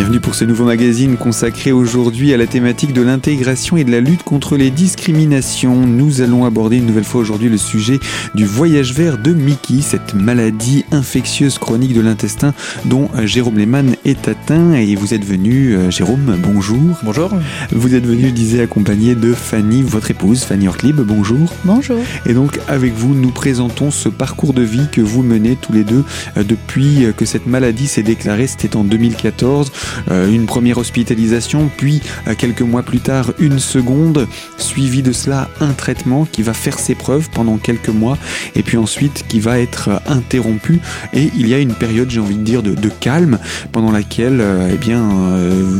Bienvenue 0.00 0.20
pour 0.20 0.34
ce 0.34 0.46
nouveau 0.46 0.64
magazine 0.64 1.18
consacré 1.18 1.72
aujourd'hui 1.72 2.32
à 2.32 2.38
la 2.38 2.46
thématique 2.46 2.94
de 2.94 3.02
l'intégration 3.02 3.76
et 3.76 3.84
de 3.84 3.90
la 3.90 4.00
lutte 4.00 4.22
contre 4.22 4.56
les 4.56 4.70
discriminations. 4.70 5.86
Nous 5.86 6.22
allons 6.22 6.46
aborder 6.46 6.78
une 6.78 6.86
nouvelle 6.86 7.04
fois 7.04 7.20
aujourd'hui 7.20 7.50
le 7.50 7.58
sujet 7.58 8.00
du 8.34 8.46
voyage 8.46 8.94
vert 8.94 9.18
de 9.18 9.34
Mickey, 9.34 9.82
cette 9.82 10.14
maladie 10.14 10.86
infectieuse 10.90 11.58
chronique 11.58 11.92
de 11.92 12.00
l'intestin 12.00 12.54
dont 12.86 13.10
Jérôme 13.24 13.58
Lehmann 13.58 13.94
est 14.06 14.26
atteint. 14.26 14.72
Et 14.72 14.94
vous 14.94 15.12
êtes 15.12 15.22
venu, 15.22 15.74
euh, 15.74 15.90
Jérôme, 15.90 16.34
bonjour. 16.42 16.98
Bonjour. 17.02 17.30
Vous 17.70 17.94
êtes 17.94 18.06
venu, 18.06 18.28
je 18.28 18.32
disais, 18.32 18.62
accompagné 18.62 19.14
de 19.14 19.34
Fanny, 19.34 19.82
votre 19.82 20.10
épouse, 20.10 20.44
Fanny 20.44 20.66
Ortlib, 20.66 20.98
bonjour. 21.00 21.52
Bonjour. 21.66 21.98
Et 22.24 22.32
donc, 22.32 22.58
avec 22.68 22.94
vous, 22.94 23.14
nous 23.14 23.32
présentons 23.32 23.90
ce 23.90 24.08
parcours 24.08 24.54
de 24.54 24.62
vie 24.62 24.86
que 24.90 25.02
vous 25.02 25.22
menez 25.22 25.56
tous 25.60 25.74
les 25.74 25.84
deux 25.84 26.04
euh, 26.38 26.42
depuis 26.42 27.04
que 27.18 27.26
cette 27.26 27.46
maladie 27.46 27.86
s'est 27.86 28.02
déclarée. 28.02 28.46
C'était 28.46 28.76
en 28.76 28.84
2014. 28.84 29.70
Euh, 30.10 30.30
une 30.30 30.46
première 30.46 30.78
hospitalisation, 30.78 31.70
puis 31.76 32.00
euh, 32.26 32.34
quelques 32.36 32.62
mois 32.62 32.82
plus 32.82 33.00
tard 33.00 33.32
une 33.38 33.58
seconde, 33.58 34.26
suivi 34.56 35.02
de 35.02 35.12
cela 35.12 35.48
un 35.60 35.72
traitement 35.72 36.26
qui 36.30 36.42
va 36.42 36.52
faire 36.52 36.78
ses 36.78 36.94
preuves 36.94 37.28
pendant 37.30 37.58
quelques 37.58 37.88
mois, 37.88 38.18
et 38.54 38.62
puis 38.62 38.76
ensuite 38.76 39.24
qui 39.28 39.40
va 39.40 39.58
être 39.58 39.88
euh, 39.88 39.98
interrompu. 40.06 40.80
Et 41.12 41.30
il 41.36 41.48
y 41.48 41.54
a 41.54 41.58
une 41.58 41.74
période, 41.74 42.10
j'ai 42.10 42.20
envie 42.20 42.36
de 42.36 42.42
dire, 42.42 42.62
de, 42.62 42.90
calme 43.00 43.38
pendant 43.72 43.92
laquelle 43.92 44.42
eh 44.72 44.76
bien, 44.76 45.08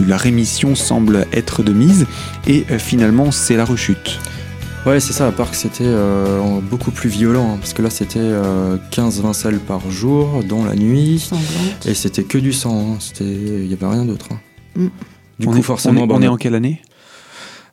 la 0.07 0.17
rémission 0.17 0.75
semble 0.75 1.27
être 1.33 1.63
de 1.63 1.73
mise, 1.73 2.07
et 2.47 2.65
finalement 2.79 3.31
c'est 3.33 3.57
la 3.57 3.65
rechute. 3.65 4.21
Ouais, 4.87 4.99
c'est 4.99 5.13
ça, 5.13 5.27
à 5.27 5.33
part 5.33 5.51
que 5.51 5.57
c'était 5.57 5.85
euh, 5.85 6.59
beaucoup 6.63 6.91
plus 6.91 7.11
violent, 7.11 7.53
hein, 7.53 7.57
parce 7.59 7.75
que 7.75 7.83
là 7.83 7.91
c'était 7.91 8.19
15-20 8.19 9.27
euh, 9.27 9.33
selles 9.35 9.59
par 9.59 9.91
jour, 9.91 10.43
dont 10.43 10.65
la 10.65 10.75
nuit, 10.75 11.29
et 11.85 11.93
c'était 11.93 12.25
que 12.25 12.39
du 12.39 12.55
sang, 12.55 12.95
hein. 12.95 12.99
il 13.21 13.67
n'y 13.69 13.75
avait 13.75 13.87
rien 13.87 14.07
d'autre. 14.07 14.29
Hein. 14.33 14.41
Mm. 14.77 14.89
Du 15.39 15.49
on 15.49 15.51
coup, 15.51 15.59
est, 15.59 15.63
forcément. 15.63 16.07
On 16.09 16.23
est, 16.23 16.29
en 16.29 16.39
quelle 16.39 16.55
année? 16.55 16.81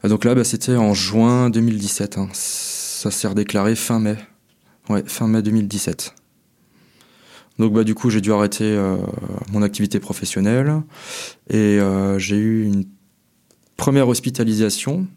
Ah, 0.04 0.10
Donc 0.10 0.26
là, 0.26 0.36
bah, 0.36 0.44
c'était 0.44 0.76
en 0.76 0.94
juin 0.94 1.50
2017. 1.50 2.20
Ça 2.34 3.10
s'est 3.10 3.28
redéclaré 3.30 3.76
fin 3.76 4.00
mai. 4.00 4.18
Ouais, 4.90 5.04
fin 5.06 5.28
mai 5.28 5.42
2017. 5.42 6.14
Donc 7.58 7.72
bah, 7.72 7.86
du 7.86 7.96
coup, 7.96 8.10
j'ai 8.10 8.22
dû 8.22 8.34
arrêter 8.34 8.66
euh, 8.66 8.98
mon 9.54 9.62
activité 9.62 10.02
professionnelle, 10.02 10.82
et 11.50 11.80
j'ai 12.18 12.36
eu 12.36 12.66
une 12.66 12.84
première 13.78 14.10
hospitalisation 14.10 15.08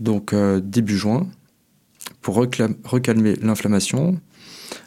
donc 0.00 0.32
euh, 0.32 0.60
début 0.60 0.96
juin, 0.96 1.26
pour 2.22 2.36
recalmer 2.36 3.36
l'inflammation. 3.42 4.20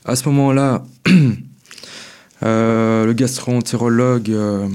À 0.05 0.15
ce 0.15 0.27
moment-là, 0.29 0.83
euh, 2.43 3.05
le 3.05 3.13
gastroentérologue 3.13 4.29
euh, 4.29 4.67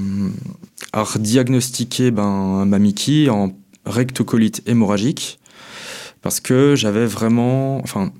a 0.93 1.05
diagnostiqué 1.17 2.11
ben, 2.11 2.65
ma 2.65 2.79
Mickey 2.79 3.29
en 3.29 3.51
rectocolite 3.85 4.61
hémorragique 4.65 5.39
parce 6.21 6.39
que 6.39 6.75
j'avais 6.75 7.05
vraiment. 7.05 7.77
Enfin, 7.79 8.11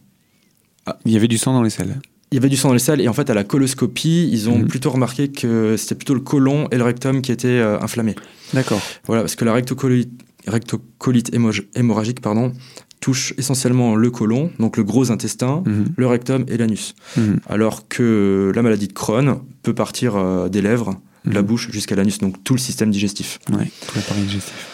ah, 0.86 0.98
il 1.06 1.12
y 1.12 1.18
avait 1.18 1.28
du 1.28 1.38
sang 1.38 1.54
dans 1.54 1.64
les 1.64 1.70
selles. 1.70 2.00
Il 2.31 2.36
y 2.36 2.38
avait 2.38 2.50
du 2.50 2.58
sang 2.58 2.70
dans 2.70 2.74
les 2.74 2.80
selles 2.80 3.00
et 3.00 3.08
en 3.08 3.14
fait 3.14 3.30
à 3.30 3.34
la 3.34 3.44
coloscopie, 3.44 4.30
ils 4.31 4.50
ont 4.50 4.59
mhm. 4.59 4.68
plutôt 4.68 4.92
remarqué 4.92 5.30
que 5.30 5.76
c'était 5.78 5.96
plutôt 5.96 6.14
le 6.14 6.20
côlon 6.20 6.68
et 6.72 6.78
le 6.78 6.84
rectum 6.84 7.22
qui 7.22 7.31
étaient 7.31 7.59
inflammés. 7.59 8.16
D'accord. 8.54 8.81
Voilà, 9.06 9.22
parce 9.22 9.36
que 9.36 9.46
la 9.46 9.54
rectocolite 9.54 10.12
rectocolite 10.48 11.31
hémorragique 11.76 12.22
pardon, 12.22 12.53
touche 13.00 13.34
essentiellement 13.38 13.95
le 13.95 14.09
côlon, 14.09 14.52
donc 14.59 14.78
le 14.78 14.84
gros 14.84 15.12
intestin, 15.12 15.64
mhm. 15.66 15.94
le 15.95 16.08
rectum 16.08 16.45
et 16.48 16.58
l'anus. 16.58 16.95
Mhm. 17.16 17.40
Alors 17.48 17.88
que 17.88 18.52
la 18.56 18.62
maladie 18.62 18.88
de 18.88 18.94
Crohn 18.94 19.40
peut 19.63 19.74
partir 19.74 20.16
euh, 20.16 20.50
des 20.50 20.62
lèvres, 20.62 21.00
de 21.25 21.34
la 21.34 21.41
mhm. 21.41 21.47
bouche 21.47 21.72
jusqu'à 21.72 21.96
l'anus, 21.96 22.19
donc 22.19 22.44
tout 22.44 22.53
le 22.53 22.59
système 22.59 22.91
digestif. 22.91 23.40
Tout 23.46 23.53
l'appareil 23.96 24.24
digestif. 24.24 24.68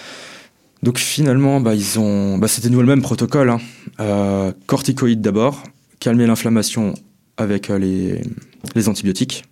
Donc 0.84 0.97
finalement, 0.97 1.61
bah, 1.61 1.75
ils 1.75 2.00
ont, 2.00 2.38
bah, 2.38 2.47
c'était 2.47 2.69
nous 2.69 2.81
le 2.81 2.88
même 2.88 3.01
protocole. 3.01 3.50
Hein. 3.50 3.59
Euh, 4.00 4.51
corticoïdes 4.67 5.22
d'abord, 5.22 5.63
calmer 6.00 6.28
l'inflammation 6.28 6.94
avec 7.38 7.69
euh, 7.69 7.79
les, 7.79 8.22
les 8.75 8.90
antibiotiques. 8.90 9.45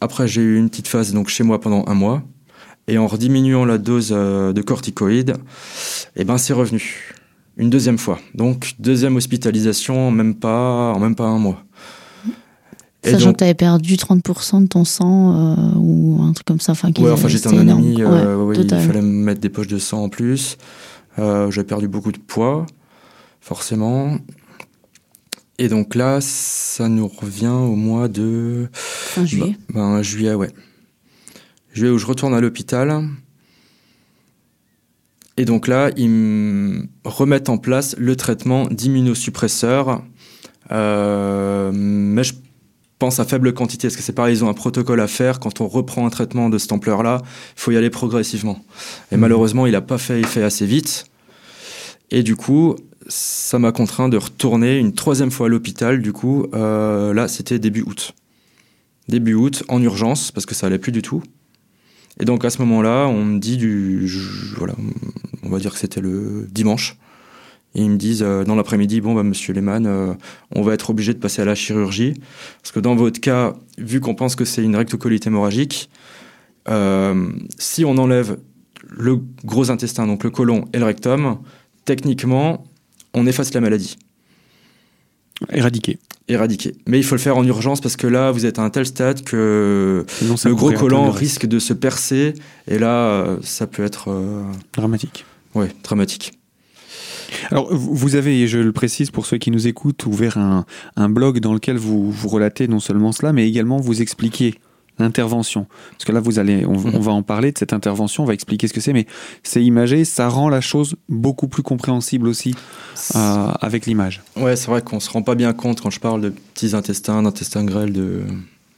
Après, 0.00 0.28
j'ai 0.28 0.42
eu 0.42 0.56
une 0.56 0.68
petite 0.68 0.88
phase 0.88 1.12
donc 1.12 1.28
chez 1.28 1.42
moi 1.42 1.60
pendant 1.60 1.84
un 1.86 1.94
mois. 1.94 2.22
Et 2.88 2.98
en 2.98 3.06
diminuant 3.06 3.64
la 3.64 3.78
dose 3.78 4.10
euh, 4.12 4.52
de 4.52 4.62
corticoïdes, 4.62 5.34
eh 6.14 6.24
ben 6.24 6.38
c'est 6.38 6.52
revenu. 6.52 7.14
Une 7.56 7.70
deuxième 7.70 7.98
fois. 7.98 8.18
Donc, 8.34 8.74
deuxième 8.78 9.16
hospitalisation, 9.16 10.10
même 10.10 10.34
pas, 10.34 10.92
en 10.92 10.98
même 10.98 11.14
pas 11.14 11.24
un 11.24 11.38
mois. 11.38 11.64
Sachant 13.02 13.32
que 13.32 13.38
tu 13.38 13.44
avais 13.44 13.54
perdu 13.54 13.94
30% 13.94 14.62
de 14.62 14.66
ton 14.66 14.84
sang 14.84 15.34
euh, 15.34 15.56
ou 15.76 16.20
un 16.22 16.32
truc 16.32 16.46
comme 16.46 16.60
ça. 16.60 16.72
Enfin, 16.72 16.90
ouais, 16.98 17.10
enfin 17.10 17.28
j'étais 17.28 17.48
un 17.48 17.58
anémie, 17.58 18.02
euh, 18.02 18.52
il 18.54 18.68
fallait 18.68 19.00
me 19.00 19.24
mettre 19.24 19.40
des 19.40 19.48
poches 19.48 19.68
de 19.68 19.78
sang 19.78 20.04
en 20.04 20.08
plus. 20.08 20.56
Euh, 21.18 21.50
J'avais 21.50 21.66
perdu 21.66 21.88
beaucoup 21.88 22.12
de 22.12 22.18
poids, 22.18 22.66
forcément. 23.40 24.18
Et 25.58 25.68
donc 25.68 25.94
là, 25.94 26.18
ça 26.20 26.88
nous 26.88 27.08
revient 27.08 27.46
au 27.46 27.76
mois 27.76 28.08
de... 28.08 28.68
Fin 28.72 29.24
juillet 29.24 29.56
bah, 29.68 29.74
ben, 29.74 30.02
Juillet, 30.02 30.34
ouais 30.34 30.50
je 31.76 31.86
où 31.86 31.98
je 31.98 32.06
retourne 32.06 32.34
à 32.34 32.40
l'hôpital. 32.40 33.04
Et 35.36 35.44
donc 35.44 35.68
là, 35.68 35.90
ils 35.96 36.08
me 36.08 36.86
remettent 37.04 37.50
en 37.50 37.58
place 37.58 37.94
le 37.98 38.16
traitement 38.16 38.66
d'immunosuppresseurs. 38.68 40.02
Euh, 40.72 41.70
mais 41.74 42.24
je 42.24 42.32
pense 42.98 43.20
à 43.20 43.26
faible 43.26 43.52
quantité, 43.52 43.88
parce 43.88 43.96
que 43.96 44.02
c'est 44.02 44.14
pareil, 44.14 44.36
ils 44.36 44.44
ont 44.44 44.48
un 44.48 44.54
protocole 44.54 45.00
à 45.00 45.06
faire. 45.06 45.38
Quand 45.38 45.60
on 45.60 45.68
reprend 45.68 46.06
un 46.06 46.10
traitement 46.10 46.48
de 46.48 46.56
cette 46.56 46.72
ampleur-là, 46.72 47.20
il 47.22 47.60
faut 47.60 47.70
y 47.70 47.76
aller 47.76 47.90
progressivement. 47.90 48.64
Et 49.12 49.16
mmh. 49.16 49.20
malheureusement, 49.20 49.66
il 49.66 49.72
n'a 49.72 49.82
pas 49.82 49.98
fait 49.98 50.20
effet 50.20 50.42
assez 50.42 50.64
vite. 50.64 51.04
Et 52.10 52.22
du 52.22 52.36
coup, 52.36 52.76
ça 53.06 53.58
m'a 53.58 53.72
contraint 53.72 54.08
de 54.08 54.16
retourner 54.16 54.78
une 54.78 54.94
troisième 54.94 55.30
fois 55.30 55.46
à 55.46 55.48
l'hôpital. 55.50 56.00
Du 56.00 56.14
coup, 56.14 56.46
euh, 56.54 57.12
là, 57.12 57.28
c'était 57.28 57.58
début 57.58 57.82
août. 57.82 58.14
Début 59.08 59.34
août, 59.34 59.62
en 59.68 59.82
urgence, 59.82 60.32
parce 60.32 60.46
que 60.46 60.54
ça 60.54 60.66
allait 60.66 60.78
plus 60.78 60.92
du 60.92 61.02
tout. 61.02 61.22
Et 62.20 62.24
donc 62.24 62.44
à 62.44 62.50
ce 62.50 62.58
moment-là, 62.62 63.06
on 63.08 63.24
me 63.24 63.38
dit 63.38 63.56
du, 63.56 64.08
voilà, 64.56 64.74
on 65.42 65.48
va 65.48 65.58
dire 65.58 65.72
que 65.72 65.78
c'était 65.78 66.00
le 66.00 66.46
dimanche. 66.50 66.96
Et 67.74 67.82
ils 67.82 67.90
me 67.90 67.98
disent 67.98 68.22
euh, 68.22 68.44
dans 68.44 68.54
l'après-midi, 68.54 69.02
bon 69.02 69.14
bah 69.14 69.22
Monsieur 69.22 69.52
Lehmann, 69.52 69.86
euh, 69.86 70.14
on 70.54 70.62
va 70.62 70.72
être 70.72 70.88
obligé 70.88 71.12
de 71.12 71.18
passer 71.18 71.42
à 71.42 71.44
la 71.44 71.54
chirurgie 71.54 72.14
parce 72.62 72.72
que 72.72 72.80
dans 72.80 72.94
votre 72.94 73.20
cas, 73.20 73.54
vu 73.76 74.00
qu'on 74.00 74.14
pense 74.14 74.34
que 74.34 74.46
c'est 74.46 74.62
une 74.62 74.76
rectocolite 74.76 75.26
hémorragique, 75.26 75.90
euh, 76.68 77.30
si 77.58 77.84
on 77.84 77.98
enlève 77.98 78.38
le 78.88 79.20
gros 79.44 79.70
intestin, 79.70 80.06
donc 80.06 80.24
le 80.24 80.30
côlon 80.30 80.64
et 80.72 80.78
le 80.78 80.86
rectum, 80.86 81.38
techniquement, 81.84 82.64
on 83.12 83.26
efface 83.26 83.52
la 83.52 83.60
maladie. 83.60 83.98
Éradiqué. 85.50 85.98
Éradiqué. 86.28 86.74
Mais 86.86 86.98
il 86.98 87.04
faut 87.04 87.14
le 87.14 87.20
faire 87.20 87.36
en 87.36 87.44
urgence 87.44 87.80
parce 87.80 87.96
que 87.96 88.08
là, 88.08 88.32
vous 88.32 88.46
êtes 88.46 88.58
à 88.58 88.62
un 88.62 88.70
tel 88.70 88.84
stade 88.84 89.22
que 89.22 90.04
le 90.22 90.54
gros 90.54 90.72
collant 90.72 91.10
risque 91.10 91.46
de 91.46 91.60
se 91.60 91.72
percer 91.72 92.34
et 92.66 92.78
là, 92.78 93.36
ça 93.42 93.66
peut 93.66 93.84
être. 93.84 94.10
Euh, 94.10 94.42
dramatique. 94.72 95.24
Oui, 95.54 95.66
dramatique. 95.84 96.32
Alors, 97.50 97.72
vous 97.72 98.16
avez, 98.16 98.40
et 98.40 98.48
je 98.48 98.58
le 98.58 98.72
précise 98.72 99.10
pour 99.10 99.26
ceux 99.26 99.38
qui 99.38 99.50
nous 99.50 99.66
écoutent, 99.66 100.06
ouvert 100.06 100.36
un, 100.38 100.64
un 100.96 101.08
blog 101.08 101.40
dans 101.40 101.54
lequel 101.54 101.76
vous, 101.76 102.10
vous 102.10 102.28
relatez 102.28 102.66
non 102.68 102.80
seulement 102.80 103.12
cela, 103.12 103.32
mais 103.32 103.48
également 103.48 103.78
vous 103.78 104.02
expliquez 104.02 104.56
l'intervention. 104.98 105.66
Parce 105.92 106.04
que 106.04 106.12
là, 106.12 106.20
vous 106.20 106.38
allez, 106.38 106.64
on, 106.66 106.78
mhm. 106.78 106.98
va 106.98 107.12
en 107.12 107.22
parler 107.22 107.52
de 107.52 107.58
cette 107.58 107.72
intervention, 107.72 108.22
on 108.22 108.26
va 108.26 108.34
expliquer 108.34 108.68
ce 108.68 108.72
que 108.72 108.80
c'est, 108.80 108.92
mais 108.92 109.06
c'est 109.42 109.62
imagé, 109.62 110.04
ça 110.04 110.28
rend 110.28 110.48
la 110.48 110.60
chose 110.60 110.96
beaucoup 111.08 111.48
plus 111.48 111.62
compréhensible 111.62 112.28
aussi 112.28 112.54
euh, 113.14 113.48
avec 113.60 113.86
l'image. 113.86 114.22
Ouais, 114.36 114.56
c'est 114.56 114.68
vrai 114.68 114.82
qu'on 114.82 115.00
se 115.00 115.10
rend 115.10 115.22
pas 115.22 115.34
bien 115.34 115.52
compte 115.52 115.80
quand 115.80 115.90
je 115.90 116.00
parle 116.00 116.20
de 116.20 116.30
petits 116.30 116.74
intestins, 116.74 117.22
d'intestins 117.22 117.64
grêles, 117.64 117.92
de, 117.92 118.22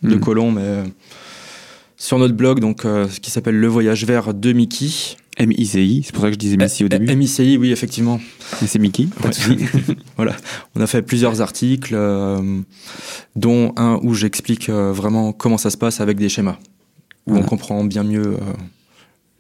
de 0.03 0.15
mhm. 0.15 0.20
colons, 0.20 0.50
mais 0.50 0.62
euh, 0.62 0.85
sur 1.97 2.19
notre 2.19 2.35
blog, 2.35 2.61
donc, 2.61 2.85
euh, 2.85 3.06
qui 3.23 3.31
s'appelle 3.31 3.59
Le 3.59 3.67
Voyage 3.67 4.05
Vert 4.05 4.35
de 4.35 4.53
Mickey, 4.53 5.17
MICI, 5.40 6.02
c'est 6.05 6.12
pour 6.12 6.23
ça 6.23 6.29
que 6.29 6.35
je 6.35 6.38
disais 6.38 6.56
Mickey 6.56 6.85
au 6.85 6.88
début. 6.88 7.14
MICI, 7.14 7.56
oui, 7.58 7.70
effectivement. 7.70 8.20
C'est 8.67 8.79
Mickey, 8.79 9.06
pas 9.23 9.29
de 9.29 9.35
voilà. 10.17 10.37
On 10.75 10.81
a 10.81 10.87
fait 10.87 11.02
plusieurs 11.02 11.40
articles, 11.40 11.94
euh, 11.94 12.61
dont 13.37 13.73
un 13.76 14.00
où 14.02 14.14
j'explique 14.14 14.69
euh, 14.69 14.93
vraiment 14.93 15.32
comment 15.32 15.58
ça 15.58 15.70
se 15.70 15.76
passe 15.76 16.00
avec 16.00 16.19
des 16.19 16.29
schémas. 16.29 16.58
Où 17.26 17.37
on 17.37 17.43
comprend 17.43 17.85
bien 17.85 18.05
mieux 18.05 18.26
euh, 18.26 18.38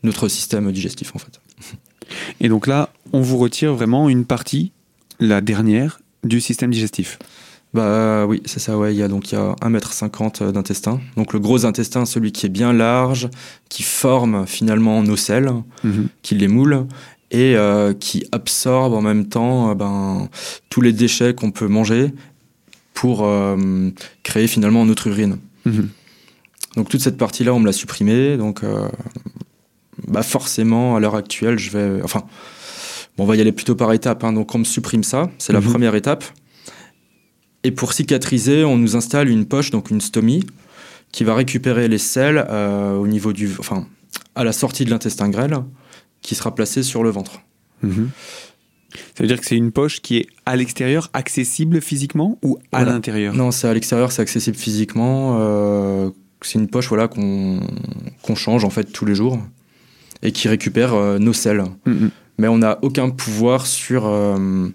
notre 0.02 0.28
système 0.28 0.70
digestif, 0.70 1.16
en 1.16 1.18
fait. 1.18 1.40
Et 2.40 2.48
donc 2.48 2.66
là, 2.66 2.90
on 3.12 3.20
vous 3.20 3.38
retire 3.38 3.74
vraiment 3.74 4.08
une 4.08 4.24
partie, 4.24 4.72
la 5.20 5.40
dernière, 5.40 6.00
du 6.22 6.40
système 6.40 6.70
digestif. 6.70 7.18
Bah 7.74 8.24
oui, 8.26 8.42
c'est 8.46 8.60
ça, 8.60 8.78
ouais. 8.78 8.94
Il 8.94 8.98
y 8.98 9.02
a 9.02 9.08
donc 9.08 9.30
il 9.30 9.34
y 9.34 9.38
a 9.38 9.54
1m50 9.60 10.52
d'intestin. 10.52 11.00
Donc 11.16 11.32
le 11.32 11.38
gros 11.38 11.66
intestin, 11.66 12.06
celui 12.06 12.32
qui 12.32 12.46
est 12.46 12.50
bien 12.50 12.72
large, 12.72 13.28
qui 13.68 13.82
forme 13.82 14.46
finalement 14.46 15.02
nos 15.02 15.16
selles, 15.16 15.52
mhm. 15.84 16.08
qui 16.22 16.34
les 16.34 16.48
moule 16.48 16.86
et 17.30 17.56
euh, 17.56 17.92
qui 17.92 18.26
absorbe 18.32 18.94
en 18.94 19.02
même 19.02 19.26
temps 19.26 19.70
euh, 19.70 19.74
ben, 19.74 20.30
tous 20.70 20.80
les 20.80 20.94
déchets 20.94 21.34
qu'on 21.34 21.50
peut 21.50 21.68
manger 21.68 22.14
pour 22.94 23.26
euh, 23.26 23.90
créer 24.22 24.46
finalement 24.46 24.86
notre 24.86 25.08
urine. 25.08 25.36
Mhm. 25.66 25.90
Donc 26.76 26.88
toute 26.88 27.02
cette 27.02 27.18
partie-là, 27.18 27.52
on 27.52 27.60
me 27.60 27.66
l'a 27.66 27.72
supprimée. 27.72 28.38
Donc 28.38 28.62
bah 30.06 30.22
forcément, 30.22 30.96
à 30.96 31.00
l'heure 31.00 31.16
actuelle, 31.16 31.58
je 31.58 31.70
vais. 31.70 32.02
Enfin, 32.02 32.22
on 33.18 33.26
va 33.26 33.36
y 33.36 33.40
aller 33.40 33.52
plutôt 33.52 33.74
par 33.74 33.92
étapes. 33.92 34.24
Hein. 34.24 34.32
Donc 34.32 34.54
on 34.54 34.58
me 34.58 34.64
supprime 34.64 35.02
ça, 35.02 35.28
c'est 35.38 35.52
la 35.52 35.60
mhm. 35.60 35.70
première 35.70 35.94
étape. 35.94 36.24
Et 37.64 37.70
pour 37.70 37.92
cicatriser, 37.92 38.64
on 38.64 38.76
nous 38.76 38.96
installe 38.96 39.28
une 39.28 39.46
poche, 39.46 39.70
donc 39.70 39.90
une 39.90 40.00
stomie, 40.00 40.44
qui 41.12 41.24
va 41.24 41.34
récupérer 41.34 41.88
les 41.88 41.98
selles 41.98 42.38
au 42.38 43.06
niveau 43.06 43.32
du, 43.32 43.50
enfin, 43.58 43.86
à 44.34 44.44
la 44.44 44.52
sortie 44.52 44.84
de 44.84 44.90
l'intestin 44.90 45.28
grêle, 45.28 45.56
qui 46.22 46.34
sera 46.34 46.54
placée 46.54 46.82
sur 46.82 47.02
le 47.02 47.10
ventre. 47.10 47.40
Mhm. 47.82 48.10
Ça 48.90 49.22
veut 49.22 49.26
dire 49.26 49.40
que 49.40 49.46
c'est 49.46 49.56
une 49.56 49.72
poche 49.72 50.00
qui 50.00 50.18
est 50.18 50.26
à 50.46 50.56
l'extérieur, 50.56 51.10
accessible 51.12 51.80
physiquement 51.80 52.38
ou 52.42 52.58
à 52.72 52.84
l'intérieur? 52.84 53.34
Non, 53.34 53.50
c'est 53.50 53.68
à 53.68 53.74
l'extérieur, 53.74 54.12
c'est 54.12 54.22
accessible 54.22 54.56
physiquement. 54.56 55.38
Euh, 55.40 56.10
c'est 56.40 56.58
une 56.58 56.68
poche 56.68 56.88
voilà, 56.88 57.08
qu'on 57.08 57.60
change 58.34 58.64
en 58.64 58.70
fait 58.70 58.84
tous 58.84 59.04
les 59.04 59.14
jours 59.14 59.38
et 60.22 60.32
qui 60.32 60.48
récupère 60.48 60.94
euh, 60.94 61.18
nos 61.18 61.32
selles. 61.32 61.64
Mhm. 61.84 62.10
Mais 62.38 62.48
on 62.48 62.58
n'a 62.58 62.78
aucun 62.82 63.10
pouvoir 63.10 63.66
sur, 63.66 64.06
euh, 64.06 64.68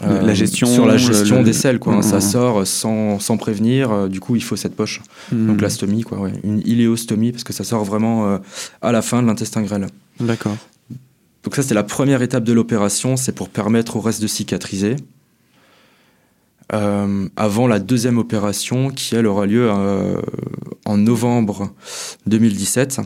la 0.00 0.34
gestion, 0.34 0.66
sur 0.66 0.86
la 0.86 0.96
gestion 0.96 1.42
des 1.42 1.52
selles. 1.52 1.78
Quoi, 1.78 1.94
hein. 1.94 2.02
Ça 2.02 2.16
mhm. 2.16 2.22
sort 2.22 2.66
sans, 2.66 3.18
sans, 3.18 3.36
prévenir, 3.36 4.08
du 4.08 4.20
coup 4.20 4.36
il 4.36 4.42
faut 4.42 4.56
cette 4.56 4.74
poche. 4.74 5.00
Donc 5.30 5.60
la 5.60 5.70
stomie, 5.70 6.02
quoi, 6.02 6.28
une 6.44 6.60
iléostomie, 6.60 7.32
parce 7.32 7.44
que 7.44 7.52
ça 7.52 7.64
sort 7.64 7.84
vraiment 7.84 8.38
à 8.80 8.92
la 8.92 9.02
fin 9.02 9.22
de 9.22 9.26
l'intestin 9.26 9.62
grêle. 9.62 9.86
D'accord. 10.20 10.56
Donc 11.44 11.56
ça, 11.56 11.62
c'est 11.62 11.74
la 11.74 11.82
première 11.82 12.22
étape 12.22 12.44
de 12.44 12.52
l'opération, 12.52 13.16
c'est 13.16 13.32
pour 13.32 13.48
permettre 13.48 13.96
au 13.96 14.00
reste 14.00 14.22
de 14.22 14.26
cicatriser. 14.26 14.96
Euh, 16.72 17.28
avant 17.36 17.66
la 17.66 17.78
deuxième 17.78 18.18
opération 18.18 18.90
qui, 18.90 19.14
elle, 19.14 19.26
aura 19.26 19.46
lieu 19.46 19.68
euh, 19.70 20.20
en 20.84 20.96
novembre 20.96 21.70
2017. 22.26 23.00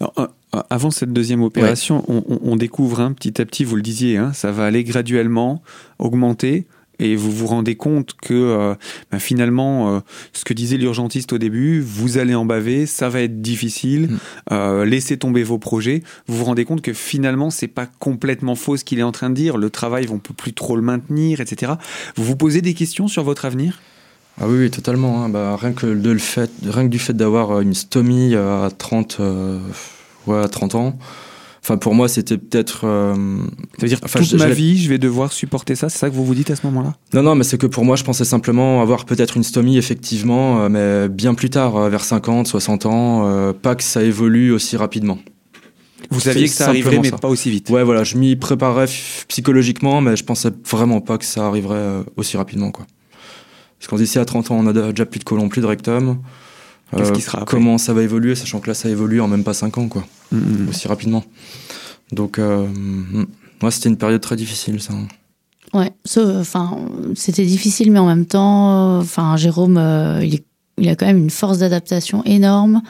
Euh, 0.00 0.26
avant 0.68 0.90
cette 0.90 1.12
deuxième 1.12 1.42
opération, 1.42 2.04
on, 2.08 2.56
découvre 2.56 3.00
hein, 3.00 3.12
petit 3.12 3.40
à 3.40 3.46
petit, 3.46 3.64
vous 3.64 3.76
le 3.76 3.82
disiez, 3.82 4.18
hein, 4.18 4.32
ça 4.34 4.52
va 4.52 4.66
aller 4.66 4.84
graduellement 4.84 5.62
augmenter 5.98 6.66
et 7.02 7.16
vous 7.16 7.30
vous 7.30 7.46
rendez 7.46 7.74
compte 7.74 8.14
que 8.20 8.34
euh, 8.34 8.74
bah, 9.10 9.18
finalement, 9.18 9.96
euh, 9.96 10.00
ce 10.32 10.44
que 10.44 10.54
disait 10.54 10.76
l'urgentiste 10.76 11.32
au 11.32 11.38
début, 11.38 11.80
vous 11.80 12.18
allez 12.18 12.34
en 12.34 12.44
baver, 12.44 12.86
ça 12.86 13.08
va 13.08 13.22
être 13.22 13.42
difficile, 13.42 14.02
mm. 14.02 14.18
euh, 14.52 14.84
laissez 14.84 15.16
tomber 15.16 15.42
vos 15.42 15.58
projets. 15.58 16.02
Vous 16.26 16.36
vous 16.36 16.44
rendez 16.44 16.64
compte 16.64 16.82
que 16.82 16.92
finalement, 16.92 17.50
c'est 17.50 17.68
pas 17.68 17.86
complètement 17.98 18.54
faux 18.54 18.76
ce 18.76 18.84
qu'il 18.84 18.98
est 18.98 19.04
en 19.04 19.12
train 19.12 19.30
de 19.30 19.34
dire. 19.34 19.56
Le 19.56 19.70
travail, 19.70 20.06
on 20.10 20.18
peut 20.18 20.34
plus 20.34 20.52
trop 20.52 20.76
le 20.76 20.82
maintenir, 20.82 21.40
etc. 21.40 21.72
Vous 22.16 22.24
vous 22.24 22.36
posez 22.36 22.60
des 22.60 22.74
questions 22.74 23.08
sur 23.08 23.24
votre 23.24 23.44
avenir? 23.44 23.80
Ah 24.40 24.46
oui, 24.48 24.70
totalement. 24.70 25.24
Hein. 25.24 25.28
Bah, 25.28 25.56
rien, 25.60 25.72
que 25.72 25.86
de 25.86 26.10
le 26.10 26.18
fait, 26.18 26.50
rien 26.64 26.84
que 26.84 26.90
du 26.90 26.98
fait 26.98 27.12
d'avoir 27.12 27.60
une 27.60 27.74
stomie 27.74 28.34
à 28.34 28.70
30, 28.76 29.20
ouais, 30.26 30.38
à 30.38 30.48
30 30.48 30.74
ans, 30.74 30.98
Enfin, 31.64 31.76
pour 31.76 31.94
moi, 31.94 32.08
c'était 32.08 32.38
peut-être. 32.38 32.80
Euh, 32.84 33.14
ça 33.14 33.82
veut 33.82 33.88
dire 33.88 34.00
enfin, 34.02 34.18
toute 34.18 34.34
ma 34.34 34.48
vie, 34.48 34.82
je 34.82 34.88
vais 34.88 34.98
devoir 34.98 35.32
supporter 35.32 35.76
ça. 35.76 35.88
C'est 35.88 35.98
ça 35.98 36.10
que 36.10 36.14
vous 36.14 36.24
vous 36.24 36.34
dites 36.34 36.50
à 36.50 36.56
ce 36.56 36.66
moment-là? 36.66 36.96
Non, 37.14 37.22
non, 37.22 37.36
mais 37.36 37.44
c'est 37.44 37.56
que 37.56 37.68
pour 37.68 37.84
moi, 37.84 37.94
je 37.94 38.02
pensais 38.02 38.24
simplement 38.24 38.82
avoir 38.82 39.04
peut-être 39.04 39.36
une 39.36 39.44
stomie, 39.44 39.78
effectivement, 39.78 40.62
euh, 40.62 40.68
mais 40.68 41.08
bien 41.08 41.34
plus 41.34 41.50
tard, 41.50 41.76
euh, 41.76 41.88
vers 41.88 42.02
50, 42.02 42.48
60 42.48 42.86
ans, 42.86 43.52
pas 43.62 43.76
que 43.76 43.84
ça 43.84 44.02
évolue 44.02 44.50
aussi 44.50 44.76
rapidement. 44.76 45.18
Vous 46.10 46.18
saviez 46.18 46.46
que 46.46 46.50
ça 46.52 46.68
arriverait, 46.68 46.98
mais 46.98 47.12
pas 47.12 47.28
aussi 47.28 47.48
vite. 47.48 47.70
Ouais, 47.70 47.84
voilà, 47.84 48.02
je 48.02 48.16
m'y 48.16 48.34
préparais 48.34 48.86
psychologiquement, 49.28 50.00
mais 50.00 50.16
je 50.16 50.24
pensais 50.24 50.50
vraiment 50.68 51.00
pas 51.00 51.16
que 51.16 51.24
ça 51.24 51.46
arriverait 51.46 52.02
aussi 52.16 52.36
rapidement, 52.36 52.72
quoi. 52.72 52.86
Parce 53.82 53.90
qu'on 53.90 53.96
dit 53.96 54.16
à 54.16 54.24
30 54.24 54.52
ans, 54.52 54.58
on 54.60 54.66
a 54.68 54.72
déjà 54.92 55.04
plus 55.04 55.18
de 55.18 55.24
colon, 55.24 55.48
plus 55.48 55.60
de 55.60 55.66
rectum. 55.66 56.18
Qui 57.14 57.20
sera 57.20 57.44
Comment 57.44 57.78
ça 57.78 57.92
va 57.92 58.02
évoluer, 58.02 58.36
sachant 58.36 58.60
que 58.60 58.68
là, 58.68 58.74
ça 58.74 58.88
évolue 58.88 59.20
en 59.20 59.26
même 59.26 59.42
pas 59.42 59.54
5 59.54 59.76
ans, 59.78 59.88
quoi. 59.88 60.04
Mm, 60.30 60.36
mm, 60.36 60.40
mm. 60.40 60.68
Aussi 60.68 60.86
rapidement. 60.86 61.24
Donc, 62.12 62.38
euh, 62.38 62.68
moi, 63.60 63.72
c'était 63.72 63.88
une 63.88 63.96
période 63.96 64.20
très 64.20 64.36
difficile, 64.36 64.80
ça. 64.80 64.92
Ouais, 65.74 65.90
enfin, 66.16 66.78
c'était 67.16 67.44
difficile, 67.44 67.90
mais 67.90 67.98
en 67.98 68.06
même 68.06 68.26
temps, 68.26 68.98
enfin, 68.98 69.36
Jérôme, 69.36 69.78
euh, 69.78 70.24
il, 70.24 70.42
il, 70.78 70.88
a 70.88 70.94
quand 70.94 71.06
même 71.06 71.18
une 71.18 71.30
force 71.30 71.58
d'adaptation 71.58 72.22
énorme. 72.24 72.82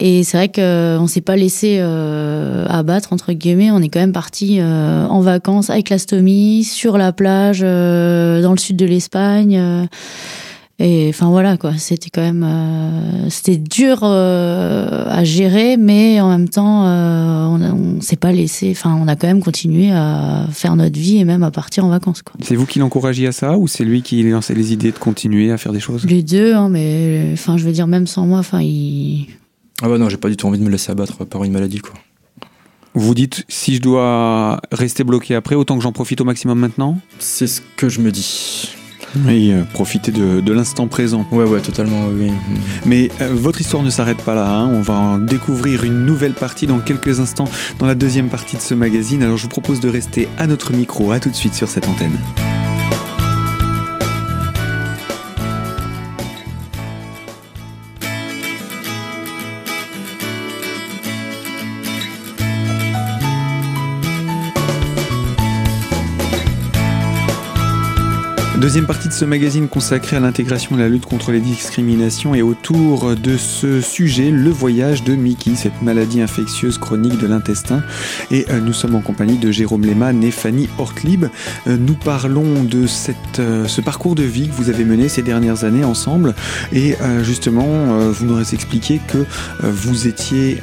Et 0.00 0.24
c'est 0.24 0.36
vrai 0.36 0.48
qu'on 0.48 1.02
ne 1.02 1.08
s'est 1.08 1.20
pas 1.20 1.36
laissé 1.36 1.76
euh, 1.80 2.66
abattre, 2.68 3.12
entre 3.12 3.32
guillemets. 3.32 3.70
On 3.70 3.80
est 3.80 3.88
quand 3.88 4.00
même 4.00 4.12
parti 4.12 4.58
euh, 4.58 5.06
en 5.06 5.20
vacances 5.20 5.70
avec 5.70 5.90
l'astomie, 5.90 6.64
sur 6.64 6.98
la 6.98 7.12
plage, 7.12 7.60
dans 7.60 8.52
le 8.52 8.58
sud 8.58 8.76
de 8.76 8.86
l'Espagne. 8.86 9.88
Et 10.82 11.10
enfin 11.10 11.28
voilà 11.28 11.58
quoi, 11.58 11.74
c'était 11.76 12.08
quand 12.08 12.22
même 12.22 12.42
euh, 12.42 13.28
c'était 13.28 13.58
dur 13.58 14.00
euh, 14.02 15.04
à 15.10 15.24
gérer, 15.24 15.76
mais 15.76 16.22
en 16.22 16.30
même 16.30 16.48
temps 16.48 16.86
euh, 16.86 17.44
on, 17.44 17.60
on 17.60 18.00
s'est 18.00 18.16
pas 18.16 18.32
laissé. 18.32 18.70
Enfin 18.74 18.98
on 18.98 19.06
a 19.06 19.14
quand 19.14 19.26
même 19.26 19.42
continué 19.42 19.90
à 19.92 20.46
faire 20.50 20.76
notre 20.76 20.98
vie 20.98 21.18
et 21.18 21.26
même 21.26 21.42
à 21.42 21.50
partir 21.50 21.84
en 21.84 21.90
vacances 21.90 22.22
quoi. 22.22 22.32
C'est 22.42 22.56
vous 22.56 22.64
qui 22.64 22.78
l'encouragiez 22.78 23.26
à 23.26 23.32
ça 23.32 23.58
ou 23.58 23.68
c'est 23.68 23.84
lui 23.84 24.00
qui 24.00 24.22
lançait 24.22 24.54
les 24.54 24.72
idées 24.72 24.90
de 24.90 24.98
continuer 24.98 25.52
à 25.52 25.58
faire 25.58 25.72
des 25.72 25.80
choses? 25.80 26.06
Les 26.06 26.22
deux, 26.22 26.54
hein, 26.54 26.70
mais 26.70 27.28
enfin 27.34 27.58
je 27.58 27.64
veux 27.64 27.72
dire 27.72 27.86
même 27.86 28.06
sans 28.06 28.24
moi, 28.26 28.38
enfin 28.38 28.62
il. 28.62 29.26
Ah 29.82 29.88
bah 29.88 29.98
non, 29.98 30.08
j'ai 30.08 30.16
pas 30.16 30.28
du 30.28 30.36
tout 30.36 30.46
envie 30.46 30.58
de 30.58 30.64
me 30.64 30.70
laisser 30.70 30.90
abattre 30.90 31.24
par 31.24 31.44
une 31.44 31.52
maladie 31.52 31.78
quoi. 31.78 31.94
Vous 32.94 33.14
dites 33.14 33.44
si 33.48 33.76
je 33.76 33.80
dois 33.80 34.60
rester 34.72 35.04
bloqué 35.04 35.34
après, 35.34 35.54
autant 35.54 35.76
que 35.76 35.82
j'en 35.82 35.92
profite 35.92 36.20
au 36.20 36.24
maximum 36.24 36.58
maintenant? 36.58 36.98
C'est 37.20 37.46
ce 37.46 37.60
que 37.76 37.88
je 37.88 38.00
me 38.00 38.10
dis. 38.10 38.74
Oui, 39.26 39.52
euh, 39.52 39.62
profiter 39.72 40.12
de, 40.12 40.52
l'instant 40.52 40.86
présent. 40.86 41.26
Ouais, 41.32 41.44
ouais, 41.44 41.60
totalement, 41.60 42.06
oui. 42.08 42.30
Mais 42.86 43.10
euh, 43.20 43.30
votre 43.32 43.60
histoire 43.60 43.82
ne 43.82 43.90
s'arrête 43.90 44.22
pas 44.22 44.34
là. 44.34 44.48
Hein. 44.48 44.70
On 44.72 44.82
va 44.82 44.94
en 44.94 45.18
découvrir 45.18 45.84
une 45.84 46.04
nouvelle 46.04 46.34
partie 46.34 46.66
dans 46.66 46.78
quelques 46.78 47.20
instants 47.20 47.48
dans 47.78 47.86
la 47.86 47.94
deuxième 47.94 48.28
partie 48.28 48.56
de 48.56 48.62
ce 48.62 48.74
magazine. 48.74 49.22
Alors 49.22 49.36
je 49.36 49.44
vous 49.44 49.48
propose 49.48 49.80
de 49.80 49.88
rester 49.88 50.28
à 50.38 50.46
notre 50.46 50.72
micro. 50.72 51.10
À 51.10 51.20
tout 51.20 51.30
de 51.30 51.34
suite 51.34 51.54
sur 51.54 51.68
cette 51.68 51.88
antenne. 51.88 52.18
Deuxième 68.60 68.84
partie 68.84 69.08
de 69.08 69.14
ce 69.14 69.24
magazine 69.24 69.68
consacré 69.68 70.18
à 70.18 70.20
l'intégration 70.20 70.76
et 70.76 70.80
la 70.80 70.90
lutte 70.90 71.06
contre 71.06 71.32
les 71.32 71.40
discriminations 71.40 72.34
et 72.34 72.42
autour 72.42 73.16
de 73.16 73.38
ce 73.38 73.80
sujet, 73.80 74.30
le 74.30 74.50
voyage 74.50 75.02
de 75.02 75.14
Mickey, 75.14 75.52
cette 75.56 75.80
maladie 75.80 76.20
infectieuse 76.20 76.76
chronique 76.76 77.16
de 77.16 77.26
l'intestin. 77.26 77.82
Et 78.30 78.44
euh, 78.50 78.60
nous 78.60 78.74
sommes 78.74 78.96
en 78.96 79.00
compagnie 79.00 79.38
de 79.38 79.50
Jérôme 79.50 79.86
Lehmann 79.86 80.22
et 80.22 80.30
Fanny 80.30 80.68
Hortlib. 80.76 81.24
Euh, 81.68 81.78
nous 81.78 81.94
parlons 81.94 82.62
de 82.62 82.86
cette, 82.86 83.38
euh, 83.38 83.66
ce 83.66 83.80
parcours 83.80 84.14
de 84.14 84.24
vie 84.24 84.48
que 84.48 84.52
vous 84.52 84.68
avez 84.68 84.84
mené 84.84 85.08
ces 85.08 85.22
dernières 85.22 85.64
années 85.64 85.84
ensemble. 85.84 86.34
Et 86.74 86.96
justement, 87.22 88.10
vous 88.10 88.26
nous 88.26 88.36
avez 88.36 88.54
expliqué 88.54 89.00
que 89.08 89.24
vous 89.62 90.06
étiez 90.06 90.58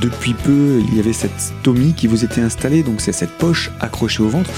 depuis 0.00 0.32
peu, 0.32 0.80
il 0.88 0.96
y 0.96 1.00
avait 1.00 1.12
cette 1.12 1.38
stomie 1.38 1.92
qui 1.92 2.06
vous 2.06 2.24
était 2.24 2.40
installée, 2.40 2.82
donc 2.82 3.00
c'est 3.00 3.12
cette 3.12 3.36
poche 3.36 3.70
accrochée 3.80 4.22
au 4.22 4.28
ventre. 4.28 4.50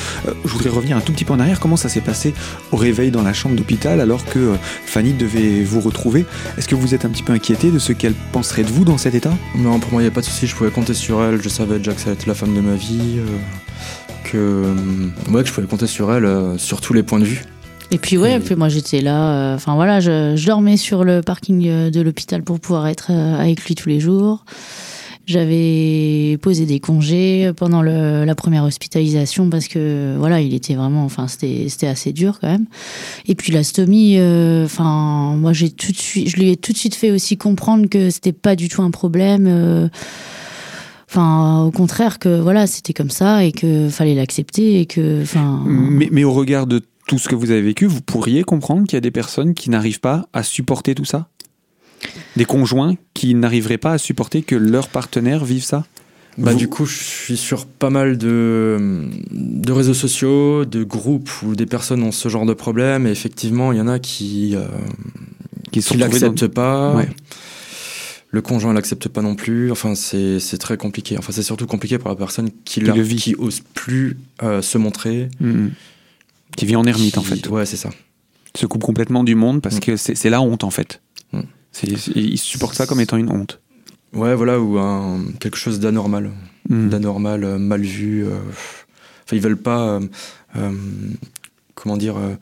je 0.45 0.51
voudrais 0.51 0.71
revenir 0.71 0.97
un 0.97 1.01
tout 1.01 1.13
petit 1.13 1.25
peu 1.25 1.33
en 1.33 1.41
arrière. 1.41 1.59
Comment 1.59 1.77
ça 1.77 1.89
s'est 1.89 2.01
passé 2.01 2.35
réveil 2.77 3.11
dans 3.11 3.23
la 3.23 3.33
chambre 3.33 3.57
d'hôpital 3.57 4.01
alors 4.01 4.25
que 4.25 4.39
euh, 4.39 4.55
Fanny 4.85 5.13
devait 5.13 5.63
vous 5.63 5.81
retrouver. 5.81 6.25
Est-ce 6.57 6.69
que 6.69 6.75
vous 6.75 6.95
êtes 6.95 7.05
un 7.05 7.09
petit 7.09 7.23
peu 7.23 7.33
inquiété 7.33 7.71
de 7.71 7.79
ce 7.79 7.93
qu'elle 7.93 8.15
penserait 8.33 8.63
de 8.63 8.69
vous 8.69 8.85
dans 8.85 8.99
cet 8.99 9.15
état? 9.15 9.33
Non, 9.57 9.79
pour 9.79 9.93
moi, 9.93 10.03
il 10.03 10.05
n'y 10.05 10.11
a 10.11 10.15
pas 10.15 10.21
de 10.21 10.27
souci. 10.27 10.47
Je 10.47 10.55
pouvais 10.55 10.71
compter 10.71 10.95
sur 10.95 11.23
elle. 11.23 11.43
Je 11.43 11.49
savais 11.49 11.79
déjà 11.79 11.93
que 11.93 12.01
ça 12.01 12.11
allait 12.11 12.19
être 12.19 12.27
la 12.27 12.35
femme 12.35 12.55
de 12.55 12.61
ma 12.61 12.75
vie. 12.75 13.19
Euh, 13.19 13.27
que, 14.25 14.37
euh, 14.37 15.33
ouais, 15.33 15.43
que 15.43 15.49
je 15.49 15.53
pouvais 15.53 15.67
compter 15.67 15.87
sur 15.87 16.13
elle 16.13 16.59
sur 16.59 16.81
tous 16.81 16.93
les 16.93 17.03
points 17.03 17.21
de 17.21 17.25
vue. 17.25 17.45
Et 17.93 17.99
puis 17.99 18.19
ouais, 18.19 18.41
puis 18.41 18.57
moi 18.57 18.69
j'étais 18.69 19.01
là, 19.01 19.55
enfin 19.55 19.77
voilà, 19.77 20.01
je, 20.01 20.35
je, 20.35 20.47
dormais 20.47 20.77
sur 20.77 21.05
le 21.05 21.21
parking 21.21 21.89
de 21.89 22.01
l'hôpital 22.01 22.43
pour 22.43 22.59
pouvoir 22.59 22.89
être 22.89 23.13
avec 23.13 23.65
lui 23.65 23.77
tous 23.77 23.89
les 23.89 24.01
jours. 24.01 24.45
J'avais 25.27 26.39
posé 26.41 26.67
des 26.67 26.79
congés 26.79 27.51
pendant 27.57 27.83
le, 27.83 28.25
la 28.25 28.35
première 28.37 28.63
hospitalisation 28.63 29.51
parce 29.51 29.67
que 29.67 30.15
voilà, 30.19 30.41
il 30.41 30.55
était 30.55 30.75
vraiment, 30.75 31.05
enfin 31.05 31.27
c'était 31.27 31.87
assez 31.87 32.13
dur 32.13 32.39
quand 32.41 32.49
même. 32.49 32.67
Et 33.27 33.35
puis 33.35 33.53
la 33.53 33.65
stomie, 33.65 34.19
euh, 34.19 34.65
enfin 34.65 35.35
moi 35.37 35.53
j'ai 35.53 35.71
tout 35.71 35.91
de 35.91 35.97
suite, 35.97 36.29
je 36.29 36.37
lui 36.37 36.51
ai 36.51 36.57
tout 36.57 36.73
de 36.73 36.79
suite 36.79 36.95
fait 36.95 37.11
aussi 37.11 37.37
comprendre 37.37 37.89
que 37.89 38.11
c'était 38.11 38.33
pas 38.33 38.55
du 38.55 38.69
tout 38.69 38.83
un 38.83 38.91
problème. 38.93 39.47
Euh, 39.49 39.89
enfin, 41.11 41.65
au 41.65 41.71
contraire 41.71 42.19
que 42.19 42.41
voilà, 42.41 42.67
c'était 42.67 42.93
comme 42.93 43.11
ça 43.11 43.45
et 43.45 43.53
que 43.53 43.89
fallait 43.89 44.15
l'accepter 44.15 44.81
et 44.81 44.87
que, 44.87 45.23
enfin. 45.23 45.63
Mais, 45.67 46.09
mais 46.13 46.25
au 46.25 46.33
regard 46.33 46.67
de 46.67 46.83
tout 47.07 47.19
ce 47.19 47.29
que 47.29 47.35
vous 47.35 47.51
avez 47.51 47.63
vécu, 47.63 47.87
vous 47.87 48.01
pourriez 48.01 48.43
comprendre 48.43 48.87
qu'il 48.87 48.97
y 48.97 48.99
a 48.99 49.01
des 49.01 49.11
personnes 49.11 49.55
qui 49.55 49.71
n'arrivent 49.71 50.01
pas 50.01 50.29
à 50.33 50.43
supporter 50.43 50.95
tout 50.95 51.05
ça? 51.05 51.29
Des 52.37 52.45
conjoints 52.45 52.97
qui 53.15 53.35
n'arriveraient 53.35 53.79
pas 53.79 53.93
à 53.93 53.99
supporter 53.99 54.43
que 54.43 54.55
leur 54.57 54.89
partenaire 54.89 55.45
vive 55.45 55.65
ça? 55.65 55.85
Bah, 56.39 56.53
Du 56.55 56.69
coup, 56.69 56.85
je 56.85 56.99
suis 56.99 57.37
sur 57.39 57.65
pas 57.65 57.89
mal 57.89 58.19
de, 58.19 59.09
de 59.33 59.73
réseaux 59.73 59.95
sociaux, 59.95 60.67
de 60.67 60.85
groupes 60.85 61.31
où 61.43 61.57
des 61.57 61.65
personnes 61.65 62.03
ont 62.03 62.13
ce 62.13 62.29
genre 62.29 62.45
de 62.45 62.53
problème. 62.53 63.07
Et 63.07 63.11
effectivement, 63.11 63.73
il 63.73 63.79
y 63.79 63.81
en 63.81 63.89
a 63.89 63.99
qui, 63.99 64.55
euh, 64.55 64.67
qui 65.73 65.81
sont 65.81 65.95
Qui 65.95 66.03
retrouvés 66.03 66.21
dans- 66.21 66.27
l'accepte 66.33 66.53
pas. 66.53 66.95
Ouais. 66.95 67.09
Le 68.31 68.43
conjoint 68.43 68.75
l'accepte 68.75 69.09
pas 69.09 69.23
non 69.23 69.35
plus. 69.35 69.71
Enfin, 69.73 69.95
c'est 69.95 70.59
très 70.59 70.77
compliqué. 70.77 71.17
Enfin, 71.17 71.33
c'est 71.33 71.43
surtout 71.43 71.67
compliqué 71.67 71.97
pour 71.97 72.11
la 72.11 72.17
personne 72.17 72.51
qui, 72.67 72.81
l'a- 72.81 72.95
le 72.95 73.01
vit. 73.01 73.17
qui 73.17 73.35
ose 73.39 73.61
plus 73.73 74.19
euh, 74.43 74.61
se 74.61 74.77
montrer. 74.77 75.31
Mhm. 75.41 75.71
Qui 76.55 76.67
vit 76.67 76.77
en 76.77 76.85
ermite 76.85 77.17
en 77.17 77.23
Qui- 77.23 77.29
fait. 77.41 77.49
Ouais, 77.49 77.65
c'est 77.65 77.77
ça. 77.79 77.89
Se 78.55 78.67
coupe 78.67 78.83
complètement 78.83 79.25
du 79.25 79.35
monde 79.35 79.63
parce 79.63 79.77
Mm. 79.77 79.81
que 79.81 79.97
c'est 79.97 80.15
c'est 80.15 80.29
la 80.31 80.41
honte 80.43 80.65
en 80.65 80.71
fait. 80.71 81.01
Mm. 81.83 81.87
C'est- 81.89 81.97
c'est- 81.97 82.13
il 82.15 82.39
supporte 82.39 82.75
ça 82.75 82.87
comme 82.87 83.01
étant 83.01 83.17
une 83.17 83.31
honte. 83.31 83.61
Ouais, 84.13 84.35
voilà, 84.35 84.61
ou 84.61 84.79
un, 84.79 85.21
quelque 85.41 85.57
chose 85.59 85.79
d'anormal. 85.81 86.31
Mhm. 86.69 86.89
D'anormal, 86.89 87.45
euh, 87.45 87.59
mal 87.59 87.83
vu. 87.83 88.25
euh, 88.27 88.39
Enfin, 89.25 89.37
ils 89.37 89.41
veulent 89.43 89.61
pas. 89.61 89.89
euh, 89.89 90.01
euh, 90.57 90.73
comment 91.75 91.97
dire. 91.97 92.17
euh, 92.17 92.35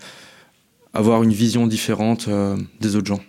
avoir 0.97 1.25
une 1.25 1.33
vision 1.33 1.67
différente 1.67 2.27
euh, 2.29 2.57
des 2.81 2.95
autres 2.95 3.09
gens. 3.09 3.21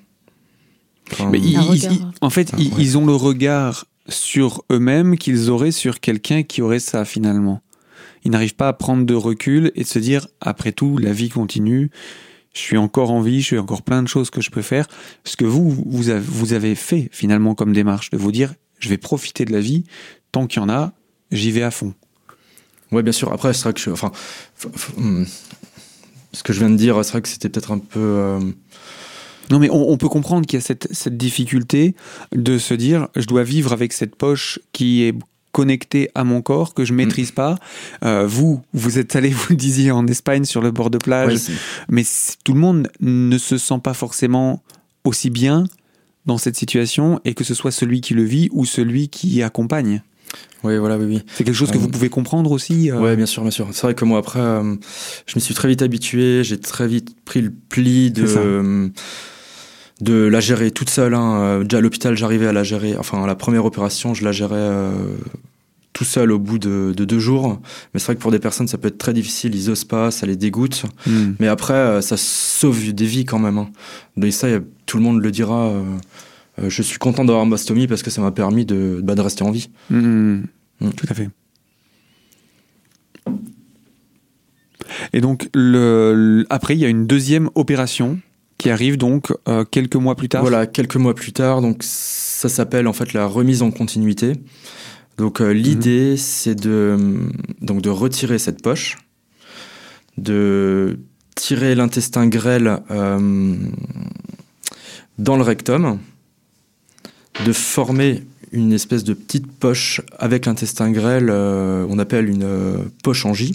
Enfin, 1.12 1.29
Mais 1.31 1.39
ils- 1.39 1.53
ils- 1.74 1.83
ils- 1.91 2.05
en 2.21 2.29
fait, 2.29 2.51
Ah, 2.53 2.57
ils, 2.59 2.67
ouais. 2.74 2.75
ils 2.79 2.97
ont 2.97 3.05
le 3.07 3.15
regard 3.15 3.85
sur 4.07 4.63
eux-mêmes 4.71 5.17
qu'ils 5.17 5.50
auraient 5.50 5.71
sur 5.71 6.00
quelqu'un 6.00 6.43
qui 6.43 6.62
aurait 6.62 6.77
ça 6.79 7.05
finalement. 7.05 7.62
Ils 8.24 8.29
n'arrivent 8.31 8.55
pas 8.55 8.67
à 8.67 8.74
prendre 8.74 9.03
de 9.05 9.13
recul 9.15 9.71
et 9.75 9.81
de 9.83 9.88
se 9.88 9.97
dire, 10.00 10.27
après 10.41 10.71
tout, 10.74 10.97
la 11.00 11.12
vie 11.12 11.29
continue, 11.29 11.89
je 12.55 12.59
suis 12.62 12.77
encore 12.77 13.12
en 13.12 13.21
vie, 13.21 13.41
je 13.41 13.45
suis 13.45 13.57
encore 13.59 13.83
plein 13.83 14.01
de 14.01 14.07
choses 14.07 14.31
que 14.31 14.41
je 14.41 14.50
peux 14.50 14.63
faire. 14.63 14.88
Ce 15.25 15.35
que 15.35 15.45
vous, 15.45 15.69
vous 15.85 16.09
avez, 16.09 16.21
vous 16.21 16.53
avez 16.53 16.74
fait 16.74 17.09
finalement 17.12 17.53
comme 17.53 17.74
démarche, 17.74 18.09
de 18.09 18.17
vous 18.17 18.31
dire, 18.31 18.55
je 18.79 18.89
vais 18.89 18.97
profiter 18.97 19.45
de 19.45 19.51
la 19.51 19.59
vie, 19.59 19.83
tant 20.31 20.47
qu'il 20.47 20.62
y 20.62 20.65
en 20.65 20.69
a, 20.69 20.93
j'y 21.31 21.51
vais 21.51 21.63
à 21.63 21.69
fond. 21.69 21.93
Ouais, 22.91 23.03
bien 23.03 23.12
sûr. 23.12 23.31
Après, 23.31 23.53
c'est 23.53 23.63
vrai 23.63 23.74
que 23.74 23.79
je. 23.79 23.89
Enfin. 23.89 24.12
hmm. 24.97 25.25
Ce 26.31 26.43
que 26.43 26.53
je 26.53 26.59
viens 26.59 26.69
de 26.69 26.75
dire, 26.75 27.03
c'est 27.03 27.12
vrai 27.12 27.21
que 27.21 27.27
c'était 27.27 27.50
peut-être 27.50 27.71
un 27.71 27.79
peu. 27.79 28.00
euh, 28.00 28.39
Non, 29.51 29.59
mais 29.59 29.69
on, 29.69 29.89
on 29.89 29.97
peut 29.97 30.09
comprendre 30.09 30.45
qu'il 30.45 30.57
y 30.57 30.62
a 30.62 30.65
cette, 30.65 30.88
cette 30.93 31.17
difficulté 31.17 31.95
de 32.33 32.57
se 32.57 32.74
dire 32.74 33.07
je 33.15 33.25
dois 33.25 33.43
vivre 33.43 33.74
avec 33.74 33.91
cette 33.93 34.15
poche 34.15 34.59
qui 34.71 35.03
est 35.03 35.13
connectée 35.55 36.09
à 36.15 36.24
mon 36.25 36.41
corps, 36.41 36.74
que 36.74 36.83
je 36.83 36.91
Mm. 36.91 36.97
maîtrise 36.97 37.31
pas. 37.31 37.55
Euh, 38.03 38.27
vous, 38.27 38.62
vous 38.74 39.00
êtes 39.00 39.15
allé, 39.15 39.29
vous 39.29 39.45
le 39.51 39.55
disiez, 39.67 39.91
en 39.91 40.05
Espagne 40.07 40.43
sur 40.43 40.62
le 40.62 40.71
bord 40.71 40.89
de 40.89 40.97
plage, 40.97 41.33
ouais, 41.47 41.55
mais 41.89 42.03
tout 42.43 42.53
le 42.53 42.59
monde 42.59 42.89
ne 43.00 43.38
se 43.38 43.57
sent 43.57 43.79
pas 43.81 43.93
forcément 43.93 44.62
aussi 45.05 45.29
bien 45.29 45.63
dans 46.25 46.38
cette 46.38 46.57
situation, 46.57 47.21
et 47.24 47.33
que 47.35 47.43
ce 47.45 47.53
soit 47.53 47.71
celui 47.71 48.01
qui 48.01 48.13
le 48.15 48.24
vit 48.24 48.50
ou 48.51 48.65
celui 48.65 49.07
qui 49.09 49.41
accompagne. 49.43 50.01
ouais, 50.63 50.77
voilà, 50.79 50.97
oui, 50.97 51.05
oui. 51.07 51.21
C'est 51.35 51.43
quelque 51.45 51.55
chose 51.55 51.69
que 51.71 51.77
Euh, 51.77 51.79
vous 51.79 51.88
pouvez 51.89 52.09
comprendre 52.09 52.51
aussi 52.51 52.91
euh, 52.91 53.00
Ouais, 53.00 53.15
bien 53.15 53.27
sûr, 53.27 53.41
bien 53.43 53.51
sûr. 53.51 53.67
C'est 53.71 53.83
vrai 53.83 53.93
que 53.95 54.03
moi, 54.05 54.19
après, 54.19 54.39
euh, 54.41 54.75
je 55.27 55.33
me 55.35 55.39
suis 55.39 55.53
très 55.53 55.67
vite 55.69 55.81
habitué, 55.83 56.43
j'ai 56.43 56.59
très 56.59 56.88
vite 56.88 57.15
pris 57.24 57.41
le 57.41 57.51
pli 57.51 58.09
de, 58.12 58.25
euh, 58.27 58.89
de 60.01 60.13
la 60.25 60.39
gérer 60.39 60.71
toute 60.71 60.89
seule. 60.89 61.13
hein. 61.13 61.35
Euh, 61.41 61.63
Déjà 61.63 61.77
à 61.77 61.81
l'hôpital, 61.81 62.15
j'arrivais 62.17 62.47
à 62.47 62.53
la 62.53 62.63
gérer. 62.63 62.95
Enfin, 62.97 63.25
la 63.25 63.35
première 63.35 63.65
opération, 63.65 64.13
je 64.13 64.23
la 64.23 64.31
gérais 64.31 64.55
euh, 64.57 64.91
tout 65.93 66.03
seul 66.03 66.31
au 66.31 66.39
bout 66.39 66.59
de, 66.59 66.93
de 66.95 67.05
deux 67.05 67.19
jours. 67.19 67.59
Mais 67.93 67.99
c'est 67.99 68.07
vrai 68.07 68.15
que 68.15 68.21
pour 68.21 68.31
des 68.31 68.39
personnes, 68.39 68.67
ça 68.67 68.77
peut 68.77 68.89
être 68.89 68.97
très 68.97 69.13
difficile, 69.13 69.55
ils 69.55 69.69
osent 69.69 69.85
pas, 69.85 70.11
ça 70.11 70.25
les 70.25 70.35
dégoûte. 70.35 70.83
hmm. 71.07 71.33
Mais 71.39 71.47
après, 71.47 71.73
euh, 71.73 72.01
ça 72.01 72.17
sauve 72.17 72.93
des 72.93 73.05
vies 73.05 73.25
quand 73.25 73.39
même. 73.39 73.57
Hein. 73.57 73.69
Et 74.21 74.31
ça, 74.31 74.47
a- 74.47 74.59
tout 74.85 74.97
le 74.97 75.03
monde 75.03 75.21
le 75.21 75.31
dira. 75.31 75.67
euh, 75.69 75.83
euh, 76.59 76.69
je 76.69 76.81
suis 76.81 76.97
content 76.99 77.23
d'avoir 77.25 77.45
ma 77.45 77.57
stomie 77.57 77.87
parce 77.87 78.01
que 78.03 78.09
ça 78.09 78.21
m'a 78.21 78.31
permis 78.31 78.65
de, 78.65 78.99
bah, 79.03 79.15
de 79.15 79.21
rester 79.21 79.43
en 79.43 79.51
vie. 79.51 79.69
Hmm, 79.89 80.41
Mm. 80.81 80.89
Tout 80.89 81.07
à 81.09 81.13
fait. 81.13 81.29
Et 85.13 85.21
donc, 85.21 85.49
le, 85.53 86.13
le- 86.15 86.45
après, 86.49 86.75
il 86.75 86.79
y 86.79 86.85
a 86.85 86.89
une 86.89 87.07
deuxième 87.07 87.49
opération 87.55 88.19
qui 88.65 88.72
arrive 88.72 88.98
donc 88.98 89.31
euh, 89.48 89.63
quelques 89.63 89.95
mois 89.95 90.15
plus 90.15 90.27
tard. 90.27 90.41
Voilà, 90.41 90.65
quelques 90.65 90.95
mois 90.95 91.13
plus 91.13 91.34
tard, 91.34 91.62
donc 91.62 91.84
ça 91.84 92.50
s'appelle 92.50 92.88
en 92.88 92.93
fait 92.93 93.13
la 93.13 93.27
remise 93.27 93.62
en 93.62 93.69
continuité. 93.69 94.34
Donc 95.19 95.39
euh, 95.39 95.51
l'idée, 95.51 96.17
c'est 96.17 96.55
de 96.55 96.98
donc 97.62 97.84
de 97.84 97.91
retirer 97.91 98.39
cette 98.39 98.63
poche, 98.63 98.98
de 100.17 100.98
tirer 101.36 101.75
l'intestin 101.75 102.25
grêle 102.25 102.79
euh, 102.89 103.55
dans 105.19 105.38
le 105.38 105.43
rectum, 105.43 106.00
de 107.45 107.53
former 107.53 108.24
une 108.51 108.74
espèce 108.74 109.03
de 109.03 109.13
petite 109.13 109.45
poche 109.45 110.01
avec 110.17 110.48
l'intestin 110.48 110.89
grêle, 110.89 111.29
euh, 111.29 111.86
on 111.88 112.00
appelle 112.00 112.29
une 112.29 112.41
euh, 112.41 112.77
poche 113.03 113.27
en 113.27 113.34
J, 113.36 113.53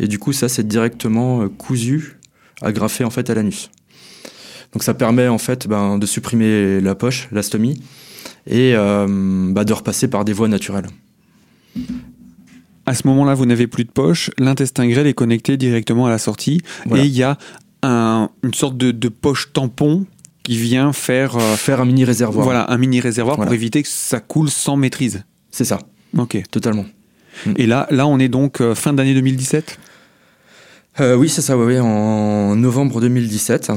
et 0.00 0.08
du 0.08 0.18
coup 0.18 0.32
ça 0.32 0.48
c'est 0.48 0.66
directement 0.66 1.42
euh, 1.42 1.48
cousu, 1.48 2.18
agrafé 2.62 3.04
en 3.04 3.10
fait 3.10 3.30
à 3.30 3.34
l'anus. 3.34 3.70
Donc 4.72 4.82
ça 4.82 4.94
permet 4.94 5.26
en 5.28 5.38
fait 5.38 5.66
ben, 5.66 5.98
de 5.98 6.06
supprimer 6.06 6.80
la 6.80 6.94
poche, 6.94 7.28
la 7.32 7.42
stomie, 7.42 7.80
et 8.46 8.74
euh, 8.76 9.06
bah, 9.52 9.64
de 9.64 9.72
repasser 9.72 10.08
par 10.08 10.24
des 10.24 10.32
voies 10.32 10.48
naturelles. 10.48 10.86
À 12.86 12.94
ce 12.94 13.06
moment-là, 13.06 13.34
vous 13.34 13.46
n'avez 13.46 13.66
plus 13.66 13.84
de 13.84 13.90
poche. 13.90 14.30
L'intestin 14.38 14.88
grêle 14.88 15.06
est 15.06 15.14
connecté 15.14 15.56
directement 15.56 16.06
à 16.06 16.10
la 16.10 16.18
sortie. 16.18 16.60
Voilà. 16.86 17.04
Et 17.04 17.06
il 17.06 17.12
y 17.16 17.22
a 17.22 17.38
un- 17.82 18.30
une 18.42 18.54
sorte 18.54 18.76
de, 18.76 18.90
de 18.90 19.08
poche 19.08 19.52
tampon 19.52 20.06
qui 20.42 20.56
vient 20.56 20.92
faire 20.92 21.36
euh, 21.36 21.56
Faire 21.56 21.80
un 21.80 21.84
mini 21.84 22.04
réservoir. 22.04 22.44
voilà, 22.44 22.70
un 22.70 22.78
mini 22.78 23.00
réservoir 23.00 23.36
pour 23.36 23.52
éviter 23.52 23.82
que 23.82 23.88
ça 23.88 24.20
coule 24.20 24.50
sans 24.50 24.76
maîtrise. 24.76 25.24
C'est 25.50 25.64
ça, 25.64 25.78
Ok. 26.16 26.40
totalement. 26.50 26.86
Et 27.56 27.66
là, 27.66 27.86
là, 27.90 28.06
on 28.06 28.18
est 28.18 28.28
donc 28.28 28.60
euh, 28.60 28.74
fin 28.74 28.92
d'année 28.92 29.14
2017. 29.14 29.78
Euh, 31.00 31.14
oui, 31.14 31.28
c'est 31.28 31.42
ça, 31.42 31.56
ouais, 31.56 31.78
en 31.78 32.56
novembre 32.56 33.00
2017. 33.00 33.70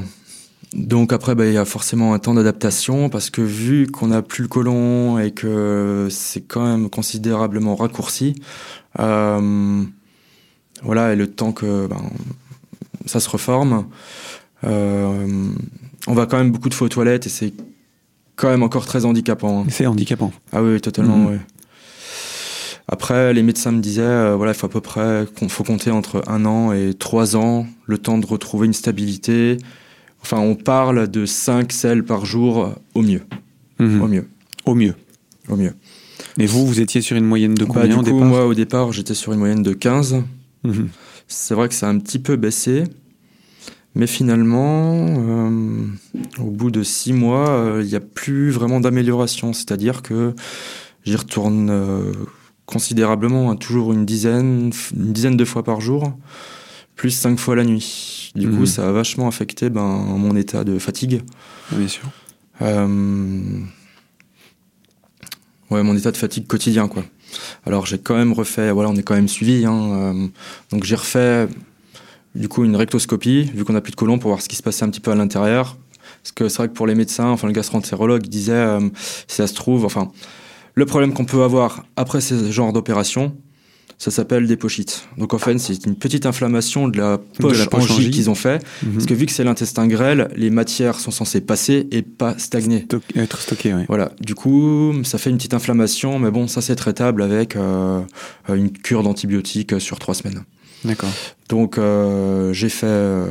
Donc 0.74 1.14
après, 1.14 1.36
bah, 1.36 1.46
il 1.46 1.54
y 1.54 1.58
a 1.58 1.66
forcément 1.66 2.14
un 2.14 2.20
temps 2.20 2.34
d'adaptation 2.34 3.10
parce 3.10 3.30
que 3.30 3.42
vu 3.42 3.88
qu'on 3.88 4.08
n'a 4.08 4.22
plus 4.24 4.42
le 4.42 4.48
côlon 4.48 5.20
et 5.20 5.32
que 5.32 6.08
c'est 6.10 6.42
quand 6.42 6.66
même 6.66 6.90
considérablement 6.90 7.76
raccourci, 7.76 8.36
euh, 9.00 9.84
voilà, 10.82 11.14
et 11.14 11.16
le 11.16 11.28
temps 11.28 11.52
que 11.52 11.86
ben, 11.88 12.02
ça 13.06 13.20
se 13.20 13.30
reforme, 13.30 13.86
euh, 14.64 15.28
on 16.08 16.14
va 16.14 16.26
quand 16.26 16.38
même 16.38 16.52
beaucoup 16.52 16.70
de 16.70 16.74
fois 16.74 16.86
aux 16.86 16.90
toilettes 16.90 17.28
et 17.28 17.30
c'est 17.30 17.54
quand 18.36 18.50
même 18.50 18.64
encore 18.64 18.86
très 18.88 19.06
handicapant. 19.06 19.62
hein. 19.62 19.66
C'est 19.70 19.86
handicapant. 19.86 20.32
Ah 20.52 20.64
oui, 20.64 20.82
totalement, 20.82 21.18
Mhm. 21.18 21.28
oui. 21.34 21.38
Après, 22.88 23.34
les 23.34 23.44
médecins 23.44 23.72
me 23.72 23.80
disaient, 23.80 24.02
euh, 24.02 24.36
voilà, 24.36 24.52
il 24.52 24.56
faut 24.56 24.66
à 24.66 24.70
peu 24.70 24.82
près, 24.82 25.26
qu'on 25.38 25.48
faut 25.50 25.64
compter 25.64 25.90
entre 25.92 26.22
un 26.28 26.46
an 26.46 26.74
et 26.74 26.94
trois 26.94 27.36
ans, 27.38 27.66
le 27.86 27.98
temps 27.98 28.18
de 28.18 28.26
retrouver 28.26 28.66
une 28.68 28.74
stabilité. 28.74 29.58
Enfin, 30.24 30.40
on 30.40 30.56
parle 30.56 31.08
de 31.10 31.26
5 31.26 31.72
selles 31.72 32.04
par 32.04 32.26
jour 32.26 32.74
au 32.96 33.02
mieux, 33.02 33.22
Mhm. 33.80 34.02
au 34.02 34.08
mieux, 34.08 34.28
Au 34.66 34.76
mieux. 34.76 34.96
au 35.50 35.56
mieux. 35.56 35.74
Et 36.40 36.46
vous, 36.46 36.66
vous 36.66 36.80
étiez 36.80 37.02
sur 37.02 37.18
une 37.18 37.26
moyenne 37.26 37.54
de 37.54 37.66
Bah, 37.66 37.72
combien 37.74 37.88
du 37.90 37.94
au 37.96 37.98
coup, 38.00 38.04
départ 38.06 38.26
moi, 38.28 38.46
au 38.48 38.54
départ, 38.54 38.92
j'étais 38.92 39.14
sur 39.14 39.34
une 39.34 39.40
moyenne 39.40 39.62
de 39.64 39.74
15. 39.74 40.24
Mhm. 40.64 40.88
C'est 41.28 41.54
vrai 41.54 41.68
que 41.68 41.74
ça 41.76 41.88
a 41.88 41.90
un 41.90 42.00
petit 42.00 42.20
peu 42.20 42.36
baissé. 42.38 42.86
Mais 43.96 44.08
finalement, 44.08 44.96
euh, 44.96 45.86
au 46.40 46.50
bout 46.50 46.72
de 46.72 46.82
six 46.82 47.14
mois, 47.14 47.50
euh, 47.50 47.82
il 47.84 47.90
n'y 47.90 47.96
a 47.96 48.00
plus 48.00 48.50
vraiment 48.50 48.80
d'amélioration. 48.80 49.54
C'est-à-dire 49.54 50.02
que 50.02 50.34
j'y 51.06 51.16
retourne 51.16 51.70
euh, 51.70 52.12
considérablement, 52.66 53.52
hein, 53.52 53.56
toujours 53.56 53.94
une 53.94 54.06
dizaine, 54.06 54.72
une 54.98 55.14
dizaine 55.14 55.38
de 55.38 55.46
fois 55.46 55.64
par 55.64 55.80
jour, 55.82 56.14
plus 57.04 57.12
cinq 57.12 57.38
fois 57.38 57.54
la 57.58 57.66
nuit. 57.66 58.32
Du 58.34 58.48
Mhm. 58.48 58.58
coup, 58.58 58.66
ça 58.66 58.88
a 58.88 58.92
vachement 58.94 59.28
affecté 59.28 59.70
ben, 59.70 59.82
mon 59.82 60.38
état 60.38 60.64
de 60.64 60.80
fatigue. 60.80 61.22
Bien 61.70 61.90
sûr. 61.90 62.10
Euh, 62.62 63.60
Ouais, 65.70 65.84
mon 65.84 65.98
état 65.98 66.12
de 66.12 66.18
fatigue 66.18 66.48
quotidien, 66.48 66.88
quoi. 66.88 67.04
Alors, 67.66 67.86
j'ai 67.86 67.98
quand 67.98 68.16
même 68.16 68.32
refait, 68.32 68.72
voilà, 68.72 68.90
on 68.90 68.96
est 68.96 69.04
quand 69.04 69.16
même 69.16 69.28
suivi, 69.28 69.66
hein, 69.66 69.74
euh, 69.76 70.28
donc 70.72 70.86
j'ai 70.86 70.96
refait, 70.96 71.48
du 72.36 72.48
coup, 72.48 72.64
une 72.64 72.78
rectoscopie, 72.78 73.52
vu 73.54 73.66
qu'on 73.66 73.74
n'a 73.74 73.82
plus 73.82 73.92
de 73.92 73.98
côlon, 73.98 74.18
pour 74.18 74.30
voir 74.30 74.42
ce 74.42 74.48
qui 74.48 74.56
se 74.56 74.64
passait 74.64 74.86
un 74.86 74.90
petit 74.90 75.02
peu 75.02 75.12
à 75.12 75.16
l'intérieur. 75.16 75.76
Parce 76.22 76.32
que 76.32 76.48
c'est 76.48 76.58
vrai 76.60 76.70
que 76.70 76.74
pour 76.74 76.88
les 76.88 76.96
médecins, 76.96 77.28
enfin, 77.28 77.48
le 77.48 77.54
gastroentérologue 77.54 78.22
disait, 78.28 78.54
euh, 78.54 78.80
si 79.28 79.36
ça 79.36 79.48
se 79.48 79.54
trouve, 79.56 79.84
enfin, 79.84 80.10
le 80.76 80.86
problème 80.86 81.12
qu'on 81.14 81.26
peut 81.26 81.44
avoir 81.44 81.84
après 81.98 82.22
ce 82.22 82.50
genre 82.50 82.72
d'opération, 82.72 83.36
ça 84.04 84.12
s'appelle 84.12 84.48
des 84.48 84.58
pochites. 84.58 85.08
Donc, 85.18 85.34
en 85.34 85.38
fait, 85.38 85.58
c'est 85.60 85.86
une 85.86 85.96
petite 85.96 86.26
inflammation 86.26 86.90
de 86.90 86.98
la 86.98 87.18
poche, 87.40 87.60
la 87.60 87.68
poche 87.68 87.90
en 87.90 87.94
en 87.94 87.98
J 87.98 88.04
J. 88.04 88.12
qu'ils 88.12 88.30
ont 88.30 88.36
fait. 88.36 88.62
Mhm. 88.84 88.94
Parce 88.94 89.06
que 89.06 89.14
vu 89.14 89.26
que 89.26 89.32
c'est 89.32 89.46
l'intestin 89.46 89.88
grêle, 89.88 90.30
les 90.36 90.50
matières 90.50 91.00
sont 91.00 91.12
censées 91.12 91.40
passer 91.40 91.88
et 91.92 92.02
pas 92.02 92.38
stagner. 92.38 92.82
Stock- 92.82 93.04
être 93.16 93.40
stocké, 93.40 93.74
oui. 93.74 93.84
Voilà, 93.88 94.12
du 94.20 94.36
coup, 94.36 94.94
ça 95.04 95.18
fait 95.18 95.30
une 95.30 95.38
petite 95.38 95.54
inflammation, 95.54 96.20
mais 96.20 96.32
bon, 96.32 96.48
ça 96.48 96.62
c'est 96.62 96.76
traitable 96.76 97.22
avec 97.24 97.56
euh, 97.56 98.02
une 98.50 98.72
cure 98.72 99.04
d'antibiotiques 99.04 99.80
sur 99.80 100.00
trois 100.00 100.16
semaines. 100.16 100.44
D'accord. 100.84 101.12
Donc 101.48 101.78
euh, 101.78 102.52
j'ai 102.52 102.68
fait 102.68 102.88
euh, 102.88 103.26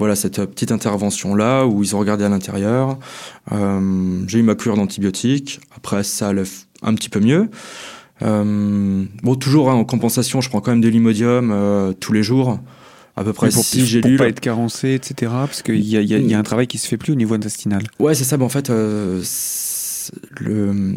voilà 0.00 0.16
cette 0.16 0.44
petite 0.46 0.72
intervention 0.72 1.36
là 1.36 1.64
où 1.64 1.84
ils 1.84 1.94
ont 1.94 2.00
regardé 2.00 2.24
à 2.24 2.28
l'intérieur. 2.28 2.98
J'ai 3.52 4.38
eu 4.40 4.42
ma 4.42 4.56
cure 4.56 4.74
d'antibiotiques. 4.76 5.60
Après 5.76 6.02
ça 6.02 6.28
allait 6.30 6.42
un 6.82 6.94
petit 6.94 7.08
peu 7.08 7.20
mieux. 7.20 7.48
Euh, 8.22 9.04
bon, 9.22 9.34
toujours 9.34 9.70
hein, 9.70 9.74
en 9.74 9.84
compensation, 9.84 10.40
je 10.40 10.48
prends 10.48 10.60
quand 10.60 10.70
même 10.70 10.80
de 10.80 10.88
l'imodium 10.88 11.50
euh, 11.52 11.92
tous 11.92 12.12
les 12.12 12.22
jours. 12.22 12.58
à 13.16 13.22
peu 13.22 13.32
près 13.32 13.48
pour, 13.50 13.62
6 13.64 13.78
pour 13.78 13.86
gélules. 13.86 14.18
pas 14.18 14.26
être 14.28 14.40
carencé, 14.40 14.94
etc. 14.94 15.30
Parce 15.32 15.62
qu'il 15.62 15.76
y 15.76 15.90
y 15.92 15.96
a- 15.96 16.00
il 16.00 16.28
y 16.28 16.34
a 16.34 16.38
un 16.38 16.42
travail 16.42 16.66
qui 16.66 16.78
se 16.78 16.88
fait 16.88 16.96
plus 16.96 17.12
au 17.12 17.16
niveau 17.16 17.34
intestinal. 17.34 17.82
Ouais, 18.00 18.14
c'est 18.14 18.24
ça. 18.24 18.36
Mais 18.36 18.44
en 18.44 18.48
fait, 18.48 18.70
euh, 18.70 19.20
c'est- 19.22 20.12
le 20.40 20.96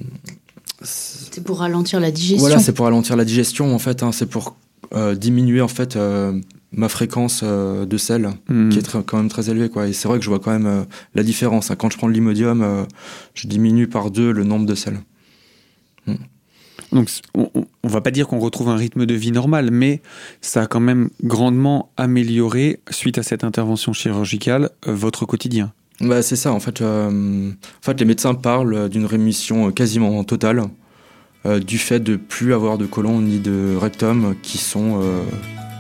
c'est- 0.82 1.34
C'est 1.36 1.44
pour 1.44 1.60
ralentir 1.60 2.00
la 2.00 2.10
digestion. 2.10 2.40
voilà, 2.40 2.58
c'est 2.60 2.74
pour 2.74 2.86
ralentir 2.86 3.16
la 3.18 3.24
digestion. 3.26 3.74
En 3.74 3.78
fait, 3.80 4.02
hein, 4.04 4.12
c'est 4.12 4.26
pour 4.28 4.56
euh, 4.96 5.14
diminuer 5.16 5.60
en 5.62 5.68
fait 5.68 5.96
euh, 5.96 6.40
ma 6.72 6.88
fréquence 6.90 7.42
euh, 7.44 7.86
de 7.86 7.98
sel. 7.98 8.30
Hmm. 8.50 8.70
qui 8.70 8.80
est 8.80 8.84
très- 8.84 9.04
quand 9.04 9.18
même 9.18 9.30
très 9.30 9.50
élevé. 9.52 9.70
Quoi. 9.70 9.88
Et 9.88 9.94
c'est 9.94 10.08
vrai 10.08 10.18
que 10.18 10.24
je 10.24 10.30
vois 10.30 10.40
quand 10.40 10.52
même 10.52 10.66
euh, 10.66 10.84
la 11.14 11.22
différence. 11.24 11.70
hein. 11.72 11.76
Quand 11.76 11.92
je 11.92 11.98
prends 11.98 12.08
de 12.08 12.14
l'imodium, 12.14 12.62
euh, 12.64 12.84
je 13.36 13.48
diminue 13.48 13.88
par 13.88 14.10
deux 14.12 14.32
le 14.32 14.44
nombre 14.44 14.66
de 14.66 14.74
sel. 14.76 14.98
Donc, 16.92 17.10
on, 17.36 17.66
va 17.84 18.02
pas 18.02 18.12
dire 18.12 18.28
qu'on 18.28 18.40
retrouve 18.40 18.70
un 18.70 18.76
rythme 18.76 19.06
de 19.06 19.14
vie 19.14 19.32
normal, 19.32 19.72
mais 19.72 20.02
ça 20.42 20.64
a 20.64 20.68
quand 20.68 20.80
même 20.80 21.10
grandement 21.24 21.90
amélioré, 21.98 22.80
suite 22.90 23.18
à 23.18 23.24
cette 23.24 23.44
intervention 23.44 23.94
chirurgicale, 23.94 24.70
euh, 24.88 24.94
votre 24.94 25.26
quotidien. 25.26 25.74
Bah, 26.00 26.22
c'est 26.22 26.36
ça, 26.36 26.54
en 26.54 26.60
fait, 26.60 26.82
euh, 26.82 27.50
en 27.52 27.82
fait, 27.82 28.00
les 28.00 28.06
médecins 28.06 28.36
parlent 28.36 28.88
d'une 28.90 29.06
rémission 29.06 29.72
quasiment 29.72 30.24
totale 30.24 30.64
euh, 31.48 31.60
du 31.60 31.78
fait 31.78 32.00
de 32.00 32.16
plus 32.16 32.54
avoir 32.54 32.78
de 32.78 32.86
côlon 32.86 33.22
ni 33.22 33.40
de 33.40 33.76
rectum 33.80 34.36
qui 34.42 34.58
sont 34.58 35.02
euh, 35.02 35.24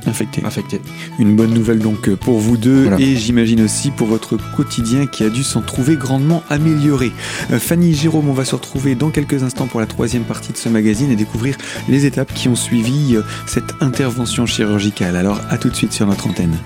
Infecté. 0.07 0.41
Une 1.19 1.35
bonne 1.35 1.53
nouvelle 1.53 1.79
donc 1.79 2.07
euh, 2.09 2.15
pour 2.15 2.39
vous 2.39 2.57
deux 2.57 2.83
Voilà. 2.83 2.99
et 2.99 3.15
j'imagine 3.15 3.61
aussi 3.61 3.91
pour 3.91 4.07
votre 4.07 4.37
quotidien 4.55 5.05
qui 5.05 5.23
a 5.23 5.29
dû 5.29 5.43
s'en 5.43 5.61
trouver 5.61 5.95
grandement 5.95 6.43
amélioré. 6.49 7.11
Euh, 7.51 7.59
Fanny 7.59 7.93
Jérôme, 7.93 8.29
on 8.29 8.33
va 8.33 8.45
se 8.45 8.55
retrouver 8.55 8.95
dans 8.95 9.09
quelques 9.09 9.43
instants 9.43 9.67
pour 9.67 9.79
la 9.79 9.85
troisième 9.85 10.23
partie 10.23 10.51
de 10.53 10.57
ce 10.57 10.69
magazine 10.69 11.11
et 11.11 11.15
découvrir 11.15 11.57
les 11.89 12.05
étapes 12.05 12.33
qui 12.33 12.47
ont 12.49 12.55
suivi 12.55 13.15
euh, 13.15 13.21
cette 13.45 13.73
intervention 13.81 14.45
chirurgicale. 14.45 15.15
Alors 15.15 15.41
à 15.49 15.57
tout 15.57 15.69
de 15.69 15.75
suite 15.75 15.93
sur 15.93 16.07
notre 16.07 16.27
antenne. 16.27 16.57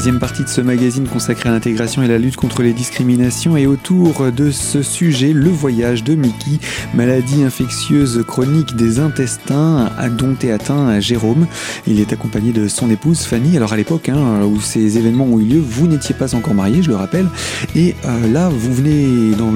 Troisième 0.00 0.18
partie 0.18 0.44
de 0.44 0.48
ce 0.48 0.62
magazine 0.62 1.06
consacré 1.06 1.50
à 1.50 1.52
l'intégration 1.52 2.02
et 2.02 2.08
la 2.08 2.16
lutte 2.16 2.36
contre 2.36 2.62
les 2.62 2.72
discriminations 2.72 3.58
et 3.58 3.66
autour 3.66 4.32
de 4.32 4.50
ce 4.50 4.80
sujet, 4.80 5.34
le 5.34 5.50
voyage 5.50 6.02
de 6.04 6.14
Mickey, 6.14 6.58
maladie 6.94 7.42
infectieuse 7.42 8.24
chronique 8.26 8.76
des 8.76 8.98
intestins 8.98 9.90
dont 10.16 10.34
est 10.42 10.52
atteint 10.52 10.98
Jérôme. 11.00 11.46
Il 11.86 12.00
est 12.00 12.14
accompagné 12.14 12.52
de 12.52 12.66
son 12.66 12.88
épouse 12.88 13.24
Fanny. 13.24 13.58
Alors 13.58 13.74
à 13.74 13.76
l'époque 13.76 14.08
hein, 14.08 14.42
où 14.44 14.58
ces 14.58 14.96
événements 14.96 15.26
ont 15.26 15.38
eu 15.38 15.44
lieu, 15.44 15.60
vous 15.60 15.86
n'étiez 15.86 16.14
pas 16.14 16.34
encore 16.34 16.54
mariés, 16.54 16.82
je 16.82 16.88
le 16.88 16.96
rappelle. 16.96 17.28
Et 17.76 17.94
euh, 18.06 18.32
là, 18.32 18.48
vous 18.48 18.72
venez, 18.72 19.34
dans 19.36 19.52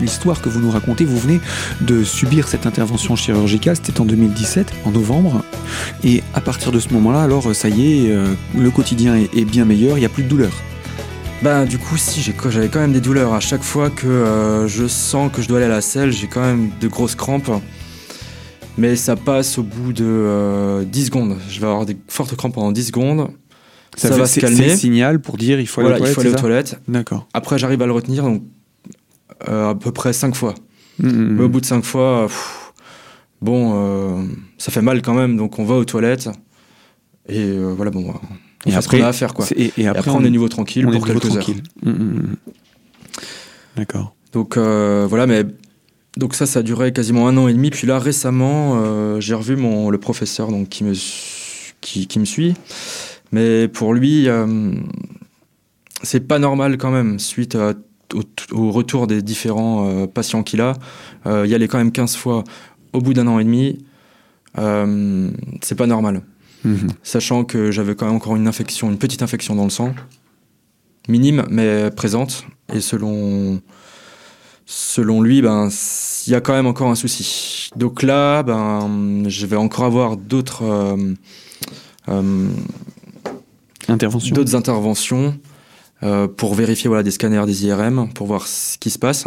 l'histoire 0.00 0.42
que 0.42 0.48
vous 0.48 0.60
nous 0.60 0.70
racontez, 0.70 1.04
vous 1.04 1.18
venez 1.18 1.40
de 1.80 2.04
subir 2.04 2.46
cette 2.46 2.66
intervention 2.66 3.16
chirurgicale, 3.16 3.74
c'était 3.74 4.00
en 4.00 4.04
2017, 4.04 4.72
en 4.84 4.92
novembre. 4.92 5.42
Et 6.04 6.22
à 6.34 6.40
partir 6.40 6.70
de 6.70 6.78
ce 6.78 6.90
moment-là, 6.90 7.22
alors 7.22 7.52
ça 7.52 7.68
y 7.68 8.06
est, 8.06 8.12
euh, 8.12 8.32
le 8.56 8.70
quotidien 8.70 9.16
est, 9.16 9.36
est 9.36 9.44
bien 9.44 9.55
meilleur, 9.64 9.96
il 9.96 10.00
n'y 10.00 10.06
a 10.06 10.10
plus 10.10 10.22
de 10.22 10.28
douleur. 10.28 10.52
Bah, 11.42 11.64
du 11.66 11.78
coup, 11.78 11.96
si, 11.96 12.20
j'avais 12.22 12.68
quand 12.68 12.80
même 12.80 12.92
des 12.92 13.00
douleurs. 13.00 13.34
À 13.34 13.40
chaque 13.40 13.62
fois 13.62 13.90
que 13.90 14.06
euh, 14.06 14.68
je 14.68 14.86
sens 14.86 15.30
que 15.32 15.42
je 15.42 15.48
dois 15.48 15.58
aller 15.58 15.66
à 15.66 15.70
la 15.70 15.80
selle, 15.82 16.10
j'ai 16.12 16.26
quand 16.28 16.40
même 16.40 16.70
de 16.80 16.88
grosses 16.88 17.14
crampes. 17.14 17.50
Mais 18.78 18.96
ça 18.96 19.16
passe 19.16 19.58
au 19.58 19.62
bout 19.62 19.92
de 19.92 20.04
euh, 20.04 20.84
10 20.84 21.06
secondes. 21.06 21.36
Je 21.48 21.60
vais 21.60 21.66
avoir 21.66 21.86
des 21.86 21.96
fortes 22.08 22.34
crampes 22.36 22.54
pendant 22.54 22.72
10 22.72 22.84
secondes. 22.86 23.28
Ça, 23.96 24.10
va 24.10 24.26
c'est- 24.26 24.40
se 24.40 24.46
C'est 24.46 24.54
calmer. 24.56 24.76
signal 24.76 25.20
pour 25.20 25.36
dire 25.38 25.58
il 25.60 25.66
faut 25.66 25.80
aller 25.80 25.88
Voilà, 25.90 26.04
aux 26.04 26.08
il 26.08 26.14
toilettes. 26.14 26.38
faut 26.40 26.46
aller 26.46 26.58
aux 26.58 26.62
c'est 26.62 26.68
ça 26.68 26.72
toilettes. 26.76 26.88
D'accord. 26.88 27.26
Après, 27.32 27.58
j'arrive 27.58 27.80
à 27.80 27.86
le 27.86 27.92
retenir, 27.92 28.24
donc 28.24 28.42
euh, 29.48 29.70
à 29.70 29.74
peu 29.74 29.92
près 29.92 30.12
5 30.12 30.34
fois. 30.34 30.54
Mm, 30.98 31.08
mm, 31.08 31.34
Mais 31.36 31.42
au 31.44 31.48
mm. 31.48 31.52
bout 31.52 31.60
de 31.60 31.66
5 31.66 31.84
fois, 31.84 32.26
pff, 32.26 32.72
bon, 33.40 33.72
euh, 33.74 34.22
ça 34.58 34.70
fait 34.72 34.82
mal 34.82 35.00
quand 35.00 35.14
même, 35.14 35.36
donc 35.36 35.58
on 35.58 35.64
va 35.64 35.74
aux 35.76 35.84
toilettes. 35.84 36.28
Et 37.28 37.58
voilà, 37.58 37.90
bon, 37.90 38.14
on 38.66 38.70
Et 38.70 38.72
fait 38.72 38.80
ce 38.82 38.86
après, 38.86 38.98
qu'on 38.98 39.04
a 39.04 39.08
à 39.08 39.12
faire, 39.12 39.32
quoi. 39.34 39.46
Et, 39.56 39.86
après, 39.86 40.10
on, 40.10 40.22
est 40.24 40.30
niveau 40.30 40.48
tranquille 40.48 40.86
on 40.86 40.90
est 40.92 40.98
pour 40.98 41.06
niveau 41.06 41.20
quelques 41.20 41.36
heures. 41.36 41.42
tranquille. 41.44 41.62
Mm, 41.82 41.90
mm, 41.90 41.94
mm. 41.94 42.36
D'accord. 43.76 44.14
Donc 44.32 44.56
euh, 44.56 45.06
voilà, 45.08 45.26
mais 45.26 45.44
donc 46.16 46.34
ça, 46.34 46.46
ça 46.46 46.58
a 46.58 46.62
duré 46.62 46.92
quasiment 46.92 47.28
un 47.28 47.36
an 47.36 47.48
et 47.48 47.52
demi. 47.54 47.70
Puis 47.70 47.86
là, 47.86 47.98
récemment, 47.98 48.74
euh, 48.76 49.20
j'ai 49.20 49.34
revu 49.34 49.56
mon 49.56 49.90
le 49.90 49.98
professeur 49.98 50.50
donc 50.50 50.68
qui 50.68 50.84
me 50.84 50.92
qui, 51.80 52.06
qui 52.06 52.18
me 52.18 52.24
suit. 52.24 52.54
Mais 53.32 53.68
pour 53.68 53.94
lui, 53.94 54.28
euh, 54.28 54.72
c'est 56.02 56.26
pas 56.26 56.38
normal 56.38 56.76
quand 56.78 56.90
même 56.90 57.18
suite 57.18 57.54
à- 57.54 57.74
au, 58.14 58.22
au 58.52 58.70
retour 58.70 59.06
des 59.06 59.20
différents 59.22 59.88
euh, 59.88 60.06
patients 60.06 60.42
qu'il 60.42 60.60
a. 60.60 60.74
Euh, 61.26 61.46
y 61.46 61.54
aller 61.54 61.68
quand 61.68 61.78
même 61.78 61.92
15 61.92 62.16
fois 62.16 62.44
au 62.92 63.00
bout 63.00 63.14
d'un 63.14 63.26
an 63.26 63.38
et 63.38 63.44
demi, 63.44 63.84
euh, 64.58 65.30
c'est 65.60 65.74
pas 65.74 65.86
normal. 65.86 66.22
Mhm. 66.66 66.88
Sachant 67.02 67.44
que 67.44 67.70
j'avais 67.70 67.94
quand 67.94 68.06
même 68.06 68.16
encore 68.16 68.34
une 68.34 68.48
infection, 68.48 68.90
une 68.90 68.98
petite 68.98 69.22
infection 69.22 69.54
dans 69.54 69.64
le 69.64 69.70
sang, 69.70 69.94
minime 71.08 71.46
mais 71.48 71.90
présente. 71.92 72.44
Et 72.74 72.80
selon, 72.80 73.60
selon 74.66 75.22
lui, 75.22 75.40
ben, 75.40 75.68
il 76.26 76.32
y 76.32 76.34
a 76.34 76.40
quand 76.40 76.52
même 76.52 76.66
encore 76.66 76.90
un 76.90 76.96
souci. 76.96 77.70
Donc 77.76 78.02
là, 78.02 78.42
ben, 78.42 79.24
je 79.28 79.46
vais 79.46 79.56
encore 79.56 79.84
avoir 79.84 80.16
d'autres 80.16 80.64
euh, 80.64 81.14
euh, 82.08 82.48
d'autres 83.88 84.56
interventions 84.56 85.38
euh, 86.02 86.26
pour 86.26 86.54
vérifier 86.54 86.88
voilà, 86.88 87.04
des 87.04 87.12
scanners, 87.12 87.46
des 87.46 87.66
IRM, 87.66 88.08
pour 88.12 88.26
voir 88.26 88.48
ce 88.48 88.76
qui 88.78 88.90
se 88.90 88.98
passe. 88.98 89.26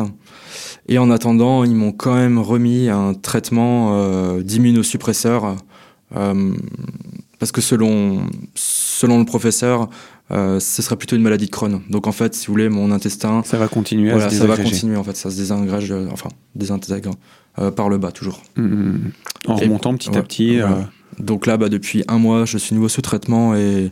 Et 0.90 0.98
en 0.98 1.10
attendant, 1.10 1.64
ils 1.64 1.76
m'ont 1.76 1.94
quand 1.94 2.16
même 2.16 2.38
remis 2.38 2.90
un 2.90 3.14
traitement 3.14 4.38
d'immunosuppresseur. 4.40 5.56
Parce 7.40 7.52
que 7.52 7.62
selon, 7.62 8.22
selon 8.56 9.18
le 9.20 9.26
professeur, 9.26 9.90
euh, 10.32 10.60
ce 10.60 10.82
serait 10.82 10.96
plutôt 10.98 11.16
une 11.16 11.22
maladie 11.24 11.46
de 11.48 11.52
Crohn. 11.52 11.82
Donc 11.90 12.06
en 12.06 12.12
fait, 12.12 12.36
si 12.36 12.48
vous 12.48 12.54
voulez, 12.54 12.70
mon 12.70 12.92
intestin, 12.92 13.42
Ça 13.46 13.58
va 13.58 13.68
continuer 13.68 14.12
voilà, 14.12 14.26
à 14.26 14.30
se 14.30 14.36
ça 14.36 14.46
va 14.46 14.58
continuer. 14.58 14.96
En 14.98 15.04
fait, 15.04 15.16
ça 15.18 15.32
se 15.32 15.38
désingrège, 15.38 15.92
euh, 15.92 16.08
enfin, 16.12 16.30
désintègre 16.56 17.12
euh, 17.58 17.72
par 17.72 17.90
le 17.90 17.98
bas 17.98 18.12
toujours. 18.12 18.42
Mm, 18.58 18.62
mm, 18.62 18.68
mm. 18.92 19.12
En 19.48 19.58
Et- 19.58 19.62
remontant 19.64 19.94
petit 19.96 20.16
à 20.18 20.22
petit. 20.22 20.60
euh, 20.62 20.68
Donc 21.20 21.46
là, 21.48 21.58
bah, 21.58 21.70
depuis 21.70 22.04
un 22.08 22.20
mois, 22.20 22.46
je 22.46 22.58
suis 22.58 22.76
nouveau 22.76 22.90
sous 22.90 23.02
traitement 23.02 23.56
et 23.56 23.92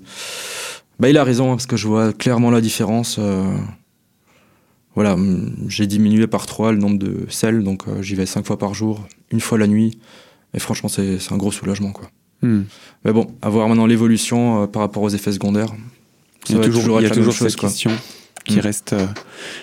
bah, 0.99 1.09
il 1.09 1.17
a 1.17 1.23
raison 1.23 1.47
hein, 1.51 1.55
parce 1.55 1.65
que 1.67 1.77
je 1.77 1.87
vois 1.87 2.13
clairement 2.13 2.51
la 2.51 2.61
différence. 2.61 3.17
euh, 3.19 3.43
Voilà, 4.95 5.15
j'ai 5.67 5.85
diminué 5.87 6.27
par 6.27 6.45
trois 6.47 6.71
le 6.71 6.77
nombre 6.79 6.97
de 6.97 7.25
sels, 7.29 7.63
donc 7.63 7.87
euh, 7.87 8.01
j'y 8.01 8.15
vais 8.15 8.25
cinq 8.25 8.45
fois 8.45 8.57
par 8.57 8.73
jour, 8.73 9.07
une 9.31 9.39
fois 9.41 9.57
la 9.57 9.67
nuit. 9.67 9.99
Et 10.53 10.59
franchement, 10.59 10.89
c'est 10.89 11.19
c'est 11.19 11.33
un 11.33 11.37
gros 11.37 11.51
soulagement. 11.51 11.91
Quoi. 11.91 12.09
Mm. 12.41 12.61
Mais 13.05 13.13
bon, 13.13 13.27
à 13.41 13.49
voir 13.49 13.67
maintenant 13.67 13.85
l'évolution 13.85 14.63
euh, 14.63 14.67
par 14.67 14.81
rapport 14.81 15.03
aux 15.03 15.09
effets 15.09 15.31
secondaires. 15.31 15.73
Il 16.49 16.55
y 16.55 16.59
a 16.59 16.63
toujours, 16.63 17.01
y 17.01 17.05
a 17.05 17.13
chose, 17.13 17.35
cette 17.37 17.55
quoi. 17.57 17.69
question 17.69 17.91
qui, 18.45 18.57
Mm. 18.57 18.59
reste, 18.59 18.93
euh, 18.93 19.05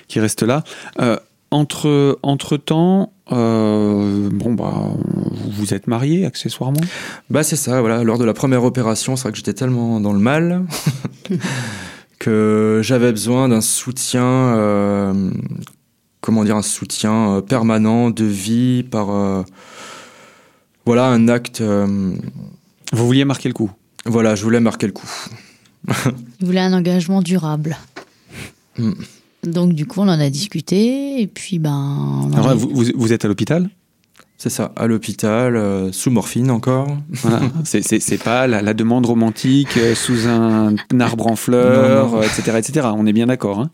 qui 0.09 0.21
reste 0.21 0.43
là. 0.43 0.63
Euh, 1.01 1.17
entre, 1.51 2.19
entre 2.23 2.57
temps, 2.57 3.13
euh, 3.33 4.29
bon 4.33 4.55
bah, 4.55 4.75
vous 5.07 5.51
vous 5.51 5.73
êtes 5.75 5.87
marié 5.87 6.27
accessoirement? 6.27 6.81
Bah 7.31 7.43
c'est 7.45 7.57
ça, 7.57 7.81
voilà. 7.81 8.03
Lors 8.05 8.19
de 8.19 8.25
la 8.25 8.35
première 8.35 8.65
opération, 8.65 9.17
c'est 9.17 9.23
vrai 9.23 9.33
que 9.33 9.39
j'étais 9.39 9.55
tellement 9.55 10.01
dans 10.01 10.13
le 10.13 10.19
mal 10.19 10.67
que 12.19 12.81
j'avais 12.83 13.11
besoin 13.13 13.49
d'un 13.49 13.61
soutien, 13.61 14.25
euh, 14.25 15.31
comment 16.21 16.45
dire, 16.45 16.57
un 16.57 16.63
soutien 16.63 17.41
permanent 17.49 18.11
de 18.11 18.25
vie 18.25 18.83
par, 18.83 19.11
euh, 19.11 19.43
voilà, 20.87 21.07
un 21.07 21.29
acte. 21.29 21.61
euh, 21.61 22.15
Vous 22.93 23.07
vouliez 23.07 23.25
marquer 23.25 23.49
le 23.49 23.55
coup. 23.55 23.71
voilà, 24.07 24.35
je 24.35 24.43
voulais 24.45 24.61
marquer 24.61 24.87
le 24.87 24.93
coup. 24.93 25.09
Il 26.41 26.47
voulait 26.47 26.61
un 26.61 26.73
engagement 26.73 27.23
durable. 27.23 27.77
Hmm. 28.79 28.93
Donc 29.45 29.73
du 29.75 29.87
coup, 29.87 30.01
on 30.01 30.09
en 30.09 30.21
a 30.21 30.31
discuté 30.31 31.21
et 31.21 31.27
puis 31.27 31.59
ben. 31.59 32.31
Alors 32.35 32.57
vous- 32.57 32.85
vous 32.95 33.13
êtes 33.13 33.25
à 33.25 33.29
l'hôpital. 33.29 33.69
C'est 34.37 34.51
ça, 34.51 34.73
à 34.77 34.87
l'hôpital, 34.89 35.57
euh, 35.57 35.91
sous 35.93 36.11
morphine 36.11 36.51
encore. 36.51 36.99
Voilà. 37.09 37.41
c'est, 37.65 38.23
pas 38.23 38.47
la, 38.47 38.63
la 38.63 38.75
demande 38.75 39.07
romantique 39.07 39.77
euh, 39.79 39.95
sous 39.95 40.27
un, 40.29 40.75
arbre 41.01 41.29
en 41.29 41.37
fleurs, 41.37 42.07
Non, 42.09 42.17
non. 42.17 42.19
euh, 42.19 42.23
etc., 42.27 42.59
etc. 42.59 42.89
On 42.95 43.07
est 43.07 43.13
bien 43.13 43.27
d'accord. 43.27 43.61
Hein 43.61 43.71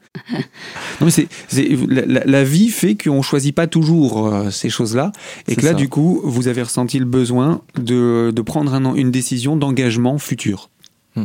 non, 1.01 1.07
mais 1.07 1.11
c'est, 1.11 1.29
c'est, 1.49 1.67
la, 1.89 2.45
vie 2.45 2.69
fait 2.69 2.95
qu'on 2.95 3.23
choisit 3.23 3.55
pas 3.55 3.67
toujours 3.67 4.33
ces 4.51 4.69
choses-là, 4.69 5.13
et 5.49 5.57
que 5.57 5.63
là, 5.63 5.69
ça. 5.71 5.75
du 5.75 5.89
coup, 5.89 6.21
vous 6.25 6.47
avez 6.47 6.63
ressenti 6.63 6.99
le 6.99 7.05
besoin 7.07 7.63
de, 7.77 8.31
de 8.35 8.43
prendre 8.43 8.75
un- 8.75 8.95
une 8.95 9.11
décision 9.11 9.57
d'engagement 9.57 10.19
futur, 10.19 10.69
Hmm. 11.17 11.25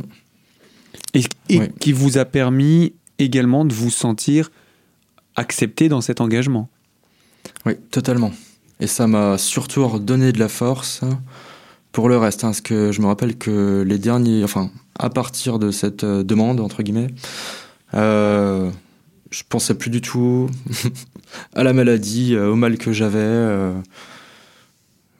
et, 1.14 1.20
et 1.50 1.60
Oui. 1.60 1.66
qui 1.80 1.92
vous 1.92 2.18
a 2.18 2.26
permis 2.26 2.94
également 3.20 3.64
de 3.66 3.74
vous 3.74 3.92
sentir 3.92 4.50
accepté 5.36 5.90
dans 5.90 6.02
cet 6.02 6.22
engagement. 6.22 6.70
Oui, 7.68 7.74
totalement. 7.92 8.32
Et 8.80 8.88
ça 8.88 9.08
m'a 9.08 9.38
surtout 9.38 9.88
redonné 9.88 10.32
de 10.32 10.40
la 10.40 10.50
force 10.50 11.02
pour 11.92 12.10
le 12.10 12.18
reste, 12.18 12.44
hein, 12.44 12.48
parce 12.48 12.62
que 12.62 12.92
je 12.92 13.02
me 13.02 13.08
rappelle 13.08 13.38
que 13.38 13.84
les 13.88 13.98
derniers, 13.98 14.44
enfin, 14.44 14.70
à 15.00 15.10
partir 15.10 15.60
de 15.60 15.72
cette 15.72 16.04
euh, 16.04 16.24
demande 16.24 16.60
entre 16.60 16.84
guillemets, 16.84 17.08
euh, 17.94 18.70
je 19.32 19.44
pensais 19.48 19.76
plus 19.76 19.90
du 19.90 20.02
tout 20.02 20.50
à 21.56 21.64
la 21.64 21.72
maladie, 21.72 22.38
au 22.38 22.56
mal 22.56 22.78
que 22.78 22.92
j'avais. 22.92 23.72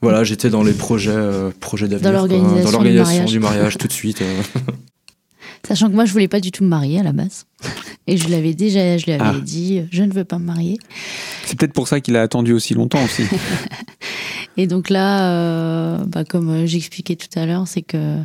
voilà, 0.02 0.22
j'étais 0.24 0.50
dans 0.50 0.62
les 0.62 0.74
projets, 0.74 1.16
projets 1.60 1.88
d'avenir, 1.88 2.12
dans 2.62 2.70
l'organisation 2.70 3.24
du, 3.24 3.40
mariage 3.40 3.78
tout 3.78 3.88
de 3.88 3.92
suite. 3.92 4.22
Sachant 5.66 5.88
que 5.88 5.94
moi, 5.94 6.04
je 6.04 6.12
voulais 6.12 6.28
pas 6.28 6.40
du 6.40 6.52
tout 6.52 6.62
me 6.62 6.68
marier 6.68 7.00
à 7.00 7.02
la 7.02 7.12
base. 7.12 7.46
Et 8.06 8.16
je 8.16 8.28
l'avais 8.28 8.54
déjà, 8.54 8.96
je 8.98 9.04
lui 9.06 9.12
avais 9.12 9.24
Ah. 9.24 9.40
dit, 9.42 9.82
je 9.90 10.02
ne 10.04 10.12
veux 10.12 10.24
pas 10.24 10.38
me 10.38 10.44
marier. 10.44 10.78
C'est 11.44 11.58
peut-être 11.58 11.72
pour 11.72 11.88
ça 11.88 12.00
qu'il 12.00 12.16
a 12.16 12.22
attendu 12.22 12.52
aussi 12.52 12.72
longtemps 12.74 13.02
aussi. 13.04 13.22
Et 14.56 14.66
donc 14.66 14.90
là, 14.90 15.30
euh, 15.32 15.98
bah, 16.06 16.24
comme 16.24 16.50
euh, 16.50 16.66
j'expliquais 16.66 17.16
tout 17.16 17.36
à 17.38 17.46
l'heure, 17.46 17.66
c'est 17.68 17.82
que 17.82 18.18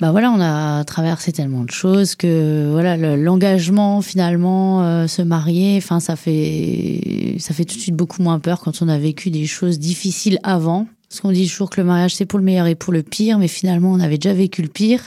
bah 0.00 0.12
voilà, 0.12 0.30
on 0.30 0.40
a 0.40 0.84
traversé 0.84 1.32
tellement 1.32 1.64
de 1.64 1.72
choses 1.72 2.14
que 2.14 2.68
voilà, 2.70 2.96
le- 2.96 3.16
l'engagement 3.16 4.00
finalement, 4.00 4.82
euh, 4.84 5.06
se 5.08 5.22
marier, 5.22 5.74
enfin 5.78 5.98
ça 5.98 6.14
fait 6.14 7.34
ça 7.40 7.52
fait 7.52 7.64
tout 7.64 7.74
de 7.74 7.80
suite 7.80 7.96
beaucoup 7.96 8.22
moins 8.22 8.38
peur 8.38 8.60
quand 8.60 8.80
on 8.80 8.88
a 8.88 8.96
vécu 8.98 9.30
des 9.30 9.46
choses 9.46 9.78
difficiles 9.80 10.38
avant. 10.44 10.86
Parce 11.08 11.20
qu'on 11.20 11.32
dit 11.32 11.48
toujours 11.48 11.70
que 11.70 11.80
le 11.80 11.86
mariage 11.86 12.14
c'est 12.14 12.26
pour 12.26 12.38
le 12.38 12.44
meilleur 12.44 12.66
et 12.68 12.74
pour 12.76 12.92
le 12.92 13.02
pire, 13.02 13.38
mais 13.38 13.48
finalement 13.48 13.90
on 13.90 13.98
avait 13.98 14.18
déjà 14.18 14.34
vécu 14.34 14.62
le 14.62 14.68
pire. 14.68 15.00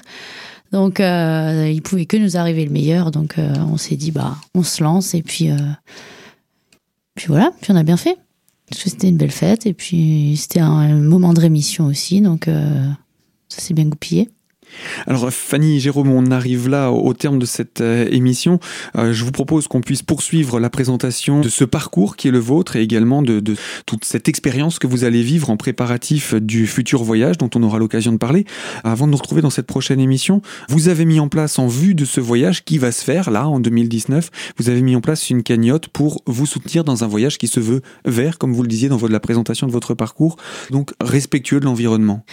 Donc 0.71 0.99
euh, 0.99 1.69
il 1.73 1.81
pouvait 1.81 2.05
que 2.05 2.17
nous 2.17 2.38
arriver 2.38 2.65
le 2.65 2.71
meilleur, 2.71 3.12
donc 3.12 3.38
euh, 3.38 3.53
on 3.69 3.77
s'est 3.77 3.97
dit 3.97 4.12
bah 4.12 4.38
on 4.55 4.63
se 4.63 4.84
lance. 4.84 5.13
Et 5.13 5.21
puis 5.21 5.51
euh, 5.51 5.57
puis 7.15 7.27
voilà, 7.27 7.51
puis 7.62 7.71
on 7.71 7.75
a 7.75 7.84
bien 7.84 7.97
fait. 7.97 8.17
Parce 8.69 8.84
que 8.84 8.89
c'était 8.89 9.10
une 9.10 9.17
belle 9.17 9.31
fête. 9.31 9.65
Et 9.65 9.73
puis 9.73 10.36
c'était 10.38 10.62
un 10.62 10.95
moment 10.95 11.34
de 11.34 11.41
rémission 11.41 11.86
aussi, 11.86 12.21
donc 12.21 12.47
euh, 12.47 12.88
ça 13.49 13.62
s'est 13.62 13.73
bien 13.73 13.86
goupillé. 13.86 14.29
Alors 15.07 15.31
Fanny, 15.31 15.79
Jérôme, 15.79 16.10
on 16.10 16.31
arrive 16.31 16.69
là 16.69 16.91
au, 16.91 17.13
terme 17.13 17.39
de 17.39 17.45
cette 17.45 17.81
euh, 17.81 18.07
émission. 18.12 18.60
Euh, 18.97 19.13
je 19.13 19.23
vous 19.23 19.31
propose 19.31 19.67
qu'on 19.67 19.81
puisse 19.81 20.03
poursuivre 20.03 20.60
la 20.60 20.69
présentation 20.69 21.41
de 21.41 21.49
ce 21.49 21.63
parcours 21.63 22.15
qui 22.15 22.27
est 22.27 22.31
le 22.31 22.39
vôtre 22.39 22.75
et 22.75 22.81
également 22.81 23.21
de, 23.21 23.39
de 23.39 23.55
toute 23.86 24.05
cette 24.05 24.27
expérience 24.27 24.79
que 24.79 24.88
vous 24.88 25.03
allez 25.03 25.21
vivre 25.21 25.49
en 25.49 25.57
préparatif 25.57 26.34
du 26.36 26.67
futur 26.67 27.03
voyage 27.03 27.38
dont 27.38 27.49
on 27.55 27.63
aura 27.63 27.79
l'occasion 27.79 28.12
de 28.12 28.17
parler. 28.17 28.45
Avant 28.84 29.07
de 29.07 29.12
nous 29.12 29.17
retrouver 29.17 29.41
dans 29.41 29.49
cette 29.49 29.67
prochaine 29.67 29.99
émission, 29.99 30.41
vous 30.69 30.89
avez 30.89 31.05
mis 31.05 31.19
en 31.19 31.27
place 31.27 31.60
en 31.60 31.67
vue 31.67 31.95
de 31.95 32.05
ce 32.05 32.19
voyage 32.19 32.63
qui 32.63 32.77
va 32.77 32.91
se 32.91 33.03
faire 33.03 33.31
là 33.31 33.47
en 33.47 33.60
2019, 33.60 34.29
vous 34.57 34.69
avez 34.69 34.81
mis 34.81 34.95
en 34.95 35.01
place 35.01 35.29
une 35.29 35.43
cagnotte 35.43 35.88
pour 35.88 36.21
vous 36.25 36.45
soutenir 36.45 36.84
dans 36.84 37.03
un 37.03 37.07
voyage 37.07 37.38
qui 37.38 37.47
se 37.47 37.60
veut 37.60 37.81
vert, 38.05 38.38
comme 38.38 38.53
vous 38.53 38.63
le 38.63 38.67
disiez 38.67 38.89
dans 38.89 38.99
la 39.07 39.19
présentation 39.19 39.67
de 39.67 39.71
votre 39.71 39.93
parcours, 39.93 40.38
donc 40.69 40.91
respectueux 41.01 41.60
de 41.60 41.65
l'environnement. 41.65 42.23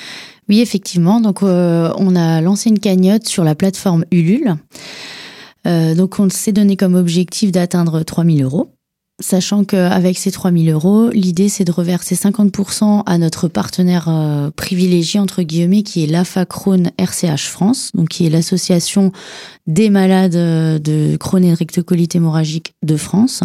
Oui, 0.49 0.61
effectivement. 0.61 1.21
Donc, 1.21 1.43
euh, 1.43 1.93
on 1.97 2.17
a 2.17 2.41
lancé 2.41 2.71
une 2.71 2.79
cagnotte 2.79 3.27
sur 3.27 3.45
la 3.45 3.55
plateforme 3.55 4.05
Ulule. 4.11 4.57
Euh, 5.67 5.95
donc, 5.95 6.19
on 6.19 6.31
s'est 6.31 6.53
donné 6.53 6.77
comme 6.77 6.95
objectif 6.95 7.53
d'atteindre 7.53 8.03
3000 8.03 8.43
euros. 8.43 8.71
Sachant 9.21 9.65
qu'avec 9.65 10.17
ces 10.17 10.31
3000 10.31 10.71
euros, 10.71 11.11
l'idée, 11.11 11.49
c'est 11.49 11.65
de 11.65 11.73
reverser 11.73 12.15
50% 12.15 13.03
à 13.05 13.19
notre 13.19 13.49
partenaire 13.49 14.07
euh, 14.09 14.51
privilégié, 14.55 15.19
entre 15.19 15.43
guillemets, 15.43 15.83
qui 15.83 16.05
est 16.05 16.07
l'AFA 16.07 16.47
Crohn 16.47 16.93
RCH 16.97 17.49
France, 17.49 17.91
donc 17.95 18.11
qui 18.11 18.27
est 18.27 18.31
l'association 18.31 19.11
des 19.67 19.91
malades 19.91 20.37
euh, 20.37 20.79
de 20.79 21.17
Crohn 21.17 21.43
et 21.43 21.51
de 21.51 21.57
rectocolite 21.57 22.15
hémorragique 22.15 22.75
de 22.85 22.97
France. 22.97 23.43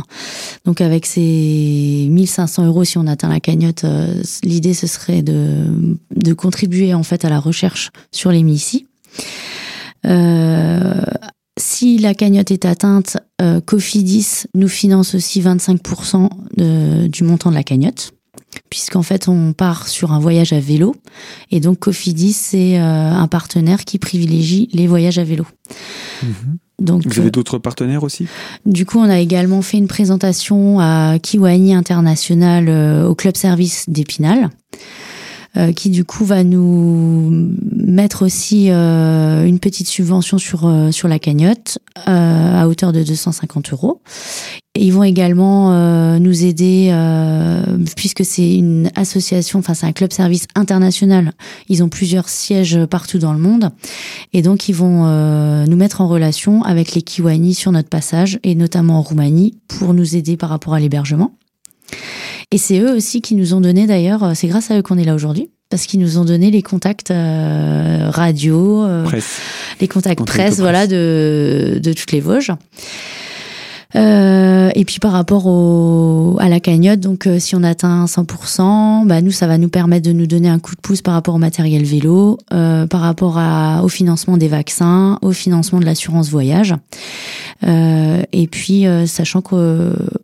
Donc, 0.64 0.80
avec 0.80 1.08
ces 1.08 2.08
1500 2.08 2.68
euros, 2.68 2.84
si 2.84 3.00
on 3.00 3.08
atteint 3.08 3.30
la 3.30 3.40
cagnotte, 3.40 3.84
euh, 3.84 4.22
l'idée, 4.44 4.76
ce 4.76 4.86
serait 4.86 5.24
de, 5.24 5.98
de 6.16 6.34
contribuer, 6.34 6.94
en 6.94 7.04
fait, 7.04 7.26
à 7.26 7.30
la 7.30 7.40
recherche 7.40 7.90
sur 8.12 8.32
les 8.32 8.44
MICI. 8.44 8.86
Euh, 10.06 11.02
si 11.60 11.98
la 12.00 12.14
cagnotte 12.14 12.52
est 12.52 12.66
atteinte, 12.66 13.18
euh, 13.42 13.62
Cofidis 13.62 14.44
nous 14.56 14.68
finance 14.68 15.16
aussi 15.16 15.42
25% 15.42 16.30
de- 16.58 17.08
du 17.08 17.24
montant 17.24 17.50
de 17.52 17.56
la 17.56 17.64
cagnotte, 17.64 18.12
puisqu'en 18.70 19.04
fait 19.04 19.28
on 19.28 19.54
part 19.54 19.88
sur 19.88 20.14
un 20.14 20.20
voyage 20.20 20.52
à 20.54 20.60
vélo, 20.60 20.96
et 21.52 21.60
donc 21.60 21.80
Cofidis 21.80 22.34
c'est 22.34 22.80
euh, 22.80 23.12
un 23.12 23.28
partenaire 23.28 23.86
qui 23.86 24.00
privilégie 24.00 24.68
les 24.74 24.88
voyages 24.88 25.20
à 25.20 25.24
vélo. 25.24 25.46
Donc, 26.80 27.06
Vous 27.06 27.20
avez 27.20 27.30
d'autres 27.32 27.60
partenaires 27.60 28.04
aussi? 28.04 28.28
du 28.66 28.86
coup, 28.86 28.98
on 28.98 29.10
a 29.10 29.20
également 29.20 29.62
fait 29.62 29.78
une 29.78 29.88
présentation 29.88 30.80
à 30.80 31.18
Kiwani 31.22 31.74
International 31.76 32.66
euh, 32.68 33.08
au 33.08 33.14
club 33.16 33.38
service 33.38 33.86
d'Épinal, 33.88 34.46
euh, 34.46 34.78
qui 35.76 35.90
du 35.90 36.04
coup 36.04 36.26
va 36.26 36.44
nous 36.44 37.54
mettre 37.94 38.26
aussi 38.26 38.70
euh, 38.70 39.46
une 39.46 39.60
petite 39.60 39.88
subvention 39.88 40.38
sur 40.38 40.66
euh, 40.66 40.92
sur 40.92 41.08
la 41.08 41.20
cagnotte 41.20 41.78
euh, 42.08 42.62
à 42.62 42.68
hauteur 42.68 42.92
de 42.92 43.04
250 43.04 43.72
euros. 43.74 44.02
Ils 44.76 44.92
vont 44.92 45.04
également 45.04 45.72
euh, 45.72 46.18
nous 46.18 46.46
aider 46.46 46.90
euh, 46.92 47.64
puisque 47.96 48.26
c'est 48.26 48.56
une 48.56 48.90
association, 48.96 49.60
enfin 49.60 49.76
c'est 49.76 49.86
un 49.86 49.92
club 49.92 50.12
service 50.12 50.48
international. 50.56 51.34
Ils 51.70 51.84
ont 51.84 51.90
plusieurs 51.90 52.28
sièges 52.28 52.84
partout 52.88 53.20
dans 53.20 53.34
le 53.34 53.40
monde. 53.40 53.70
Et 54.34 54.42
donc, 54.42 54.70
ils 54.70 54.76
vont 54.76 55.06
euh, 55.06 55.68
nous 55.68 55.78
mettre 55.78 56.02
en 56.02 56.08
relation 56.08 56.64
avec 56.64 56.96
les 56.96 57.04
Kiwani 57.04 57.54
sur 57.54 57.72
notre 57.72 57.90
passage, 57.90 58.40
et 58.42 58.56
notamment 58.56 58.98
en 58.98 59.04
Roumanie, 59.04 59.60
pour 59.68 59.94
nous 59.94 60.16
aider 60.16 60.38
par 60.38 60.50
rapport 60.50 60.74
à 60.74 60.80
l'hébergement. 60.80 61.36
Et 62.54 62.60
c'est 62.60 62.78
eux 62.80 62.96
aussi 62.96 63.20
qui 63.22 63.34
nous 63.34 63.56
ont 63.56 63.62
donné, 63.62 63.88
d'ailleurs, 63.88 64.24
euh, 64.24 64.32
c'est 64.36 64.48
grâce 64.48 64.70
à 64.70 64.78
eux 64.78 64.84
qu'on 64.84 65.00
est 65.00 65.04
là 65.04 65.16
aujourd'hui, 65.16 65.50
parce 65.72 65.88
qu'ils 65.88 66.00
nous 66.00 66.20
ont 66.20 66.24
donné 66.24 66.52
les 66.52 66.62
contacts 66.62 67.10
euh, 67.10 68.12
radio, 68.12 68.84
euh, 68.84 69.04
Presse. 69.06 69.40
les 69.82 69.88
contacts 69.88 70.24
presse, 70.24 70.38
presse. 70.38 70.60
voilà, 70.60 70.86
de, 70.86 71.80
de 71.82 71.94
toutes 71.94 72.12
les 72.12 72.20
Vosges. 72.20 72.52
Euh, 73.96 74.72
et 74.74 74.86
puis 74.86 75.00
par 75.00 75.12
rapport 75.12 75.46
au, 75.46 76.38
à 76.40 76.50
la 76.50 76.60
cagnotte, 76.60 77.00
donc 77.00 77.28
euh, 77.28 77.38
si 77.40 77.56
on 77.56 77.64
atteint 77.64 78.06
100%, 78.06 79.06
bah 79.06 79.22
nous 79.22 79.32
ça 79.32 79.46
va 79.46 79.58
nous 79.58 79.70
permettre 79.70 80.08
de 80.08 80.14
nous 80.14 80.26
donner 80.26 80.50
un 80.50 80.60
coup 80.60 80.76
de 80.76 80.82
pouce 80.82 81.02
par 81.02 81.14
rapport 81.14 81.36
au 81.36 81.40
matériel 81.40 81.84
vélo, 81.84 82.40
euh, 82.54 82.88
par 82.88 83.02
rapport 83.02 83.38
à, 83.38 83.82
au 83.84 83.90
financement 83.90 84.38
des 84.38 84.48
vaccins, 84.48 85.20
au 85.22 85.32
financement 85.32 85.80
de 85.80 85.86
l'assurance 85.86 86.30
voyage. 86.30 86.74
Euh, 87.66 88.24
et 88.32 88.48
puis 88.48 88.88
euh, 88.88 89.06
sachant 89.06 89.42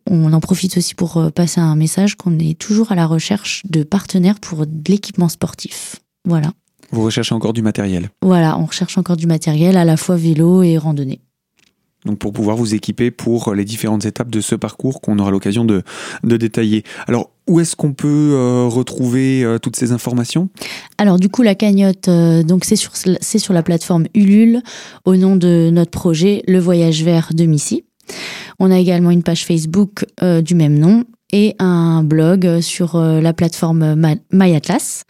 qu'on 0.10 0.34
en 0.34 0.39
profite 0.39 0.76
aussi 0.78 0.95
pour 0.95 1.17
euh, 1.17 1.30
passer 1.30 1.62
un 1.62 1.76
message 1.76 2.15
qu'on 2.15 2.39
est 2.39 2.58
toujours 2.58 2.91
à 2.91 2.95
la 2.95 3.06
recherche 3.06 3.62
de 3.69 3.84
partenaires 3.84 4.39
pour 4.39 4.65
de 4.65 4.91
l'équipement 4.91 5.30
sportif. 5.30 5.98
Voilà. 6.26 6.52
Vous 6.91 7.04
recherchez 7.04 7.36
encore 7.36 7.54
du 7.54 7.62
matériel. 7.62 8.10
Voilà, 8.24 8.58
on 8.58 8.65
recherche 8.65 8.98
encore 8.98 9.17
du 9.17 9.28
matériel 9.28 9.78
à 9.78 9.86
la 9.86 9.95
fois 9.95 10.15
vélo 10.15 10.63
et 10.63 10.80
randonnée. 10.80 11.22
Donc 12.06 12.17
pour 12.17 12.32
pouvoir 12.32 12.56
vous 12.56 12.74
équiper 12.74 13.12
pour 13.12 13.54
les 13.54 13.65
différentes 13.65 14.06
étapes 14.06 14.30
de 14.30 14.41
ce 14.41 14.56
parcours 14.56 15.02
qu'on 15.02 15.19
aura 15.19 15.32
l'occasion 15.32 15.65
de, 15.65 15.84
de 16.24 16.38
détailler. 16.38 16.84
Alors 17.08 17.30
où 17.45 17.60
est-ce 17.60 17.76
qu'on 17.76 17.93
peut 17.93 18.32
euh, 18.34 18.67
retrouver 18.67 19.43
euh, 19.43 19.60
toutes 19.60 19.76
ces 19.76 19.91
informations? 19.91 20.50
Alors 20.98 21.19
du 21.19 21.30
coup 21.30 21.41
la 21.43 21.56
cagnotte, 21.56 22.08
euh, 22.08 22.41
donc 22.41 22.63
c'est 22.63 22.78
sur 22.78 22.93
c'est 22.95 23.38
sur 23.38 23.54
la 23.54 23.63
plateforme 23.63 24.06
Ulule 24.15 24.63
au 25.04 25.17
nom 25.17 25.36
de 25.36 25.69
notre 25.72 25.91
projet 25.91 26.41
Le 26.48 26.60
Voyage 26.60 27.04
Vert 27.04 27.30
de 27.34 27.45
Missy. 27.45 27.84
On 28.60 28.72
a 28.72 28.78
également 28.78 29.12
une 29.12 29.24
page 29.24 29.45
Facebook 29.45 30.06
euh, 30.22 30.41
du 30.41 30.56
même 30.56 30.78
nom 30.78 31.06
et 31.31 31.55
un 31.59 32.03
blog 32.03 32.59
sur 32.61 32.95
euh, 32.95 33.21
la 33.21 33.33
plateforme 33.33 33.95
Ma- 33.95 34.15
MyAtlas. 34.31 35.03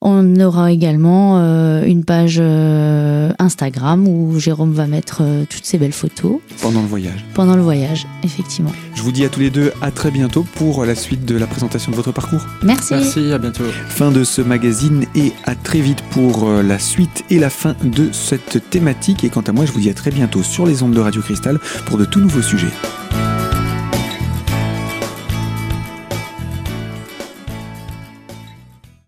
On 0.00 0.38
aura 0.40 0.70
également 0.70 1.38
euh, 1.38 1.84
une 1.84 2.04
page 2.04 2.38
euh, 2.40 3.32
Instagram 3.40 4.06
où 4.06 4.38
Jérôme 4.38 4.72
va 4.72 4.86
mettre 4.86 5.18
euh, 5.22 5.44
toutes 5.48 5.64
ces 5.64 5.76
belles 5.78 5.92
photos 5.92 6.38
pendant 6.62 6.82
le 6.82 6.86
voyage 6.86 7.24
pendant 7.34 7.56
le 7.56 7.62
voyage, 7.62 8.06
effectivement. 8.22 8.70
Je 8.94 9.02
vous 9.02 9.10
dis 9.12 9.24
à 9.24 9.28
tous 9.28 9.40
les 9.40 9.50
deux 9.50 9.72
à 9.82 9.90
très 9.90 10.10
bientôt 10.10 10.44
pour 10.54 10.84
la 10.84 10.94
suite 10.94 11.24
de 11.24 11.36
la 11.36 11.46
présentation 11.46 11.90
de 11.90 11.96
votre 11.96 12.12
parcours. 12.12 12.44
Merci. 12.62 12.94
Merci, 12.94 13.32
à 13.32 13.38
bientôt. 13.38 13.64
Fin 13.88 14.10
de 14.12 14.22
ce 14.24 14.40
magazine 14.42 15.04
et 15.16 15.32
à 15.44 15.54
très 15.54 15.80
vite 15.80 16.02
pour 16.10 16.48
euh, 16.48 16.62
la 16.62 16.78
suite 16.78 17.24
et 17.30 17.38
la 17.38 17.50
fin 17.50 17.74
de 17.82 18.10
cette 18.12 18.70
thématique. 18.70 19.24
Et 19.24 19.30
quant 19.30 19.40
à 19.42 19.52
moi, 19.52 19.66
je 19.66 19.72
vous 19.72 19.80
dis 19.80 19.90
à 19.90 19.94
très 19.94 20.10
bientôt 20.10 20.42
sur 20.42 20.66
les 20.66 20.82
ondes 20.82 20.94
de 20.94 21.00
Radio 21.00 21.22
Cristal 21.22 21.58
pour 21.86 21.98
de 21.98 22.04
tout 22.04 22.20
nouveaux 22.20 22.42
sujets. 22.42 22.66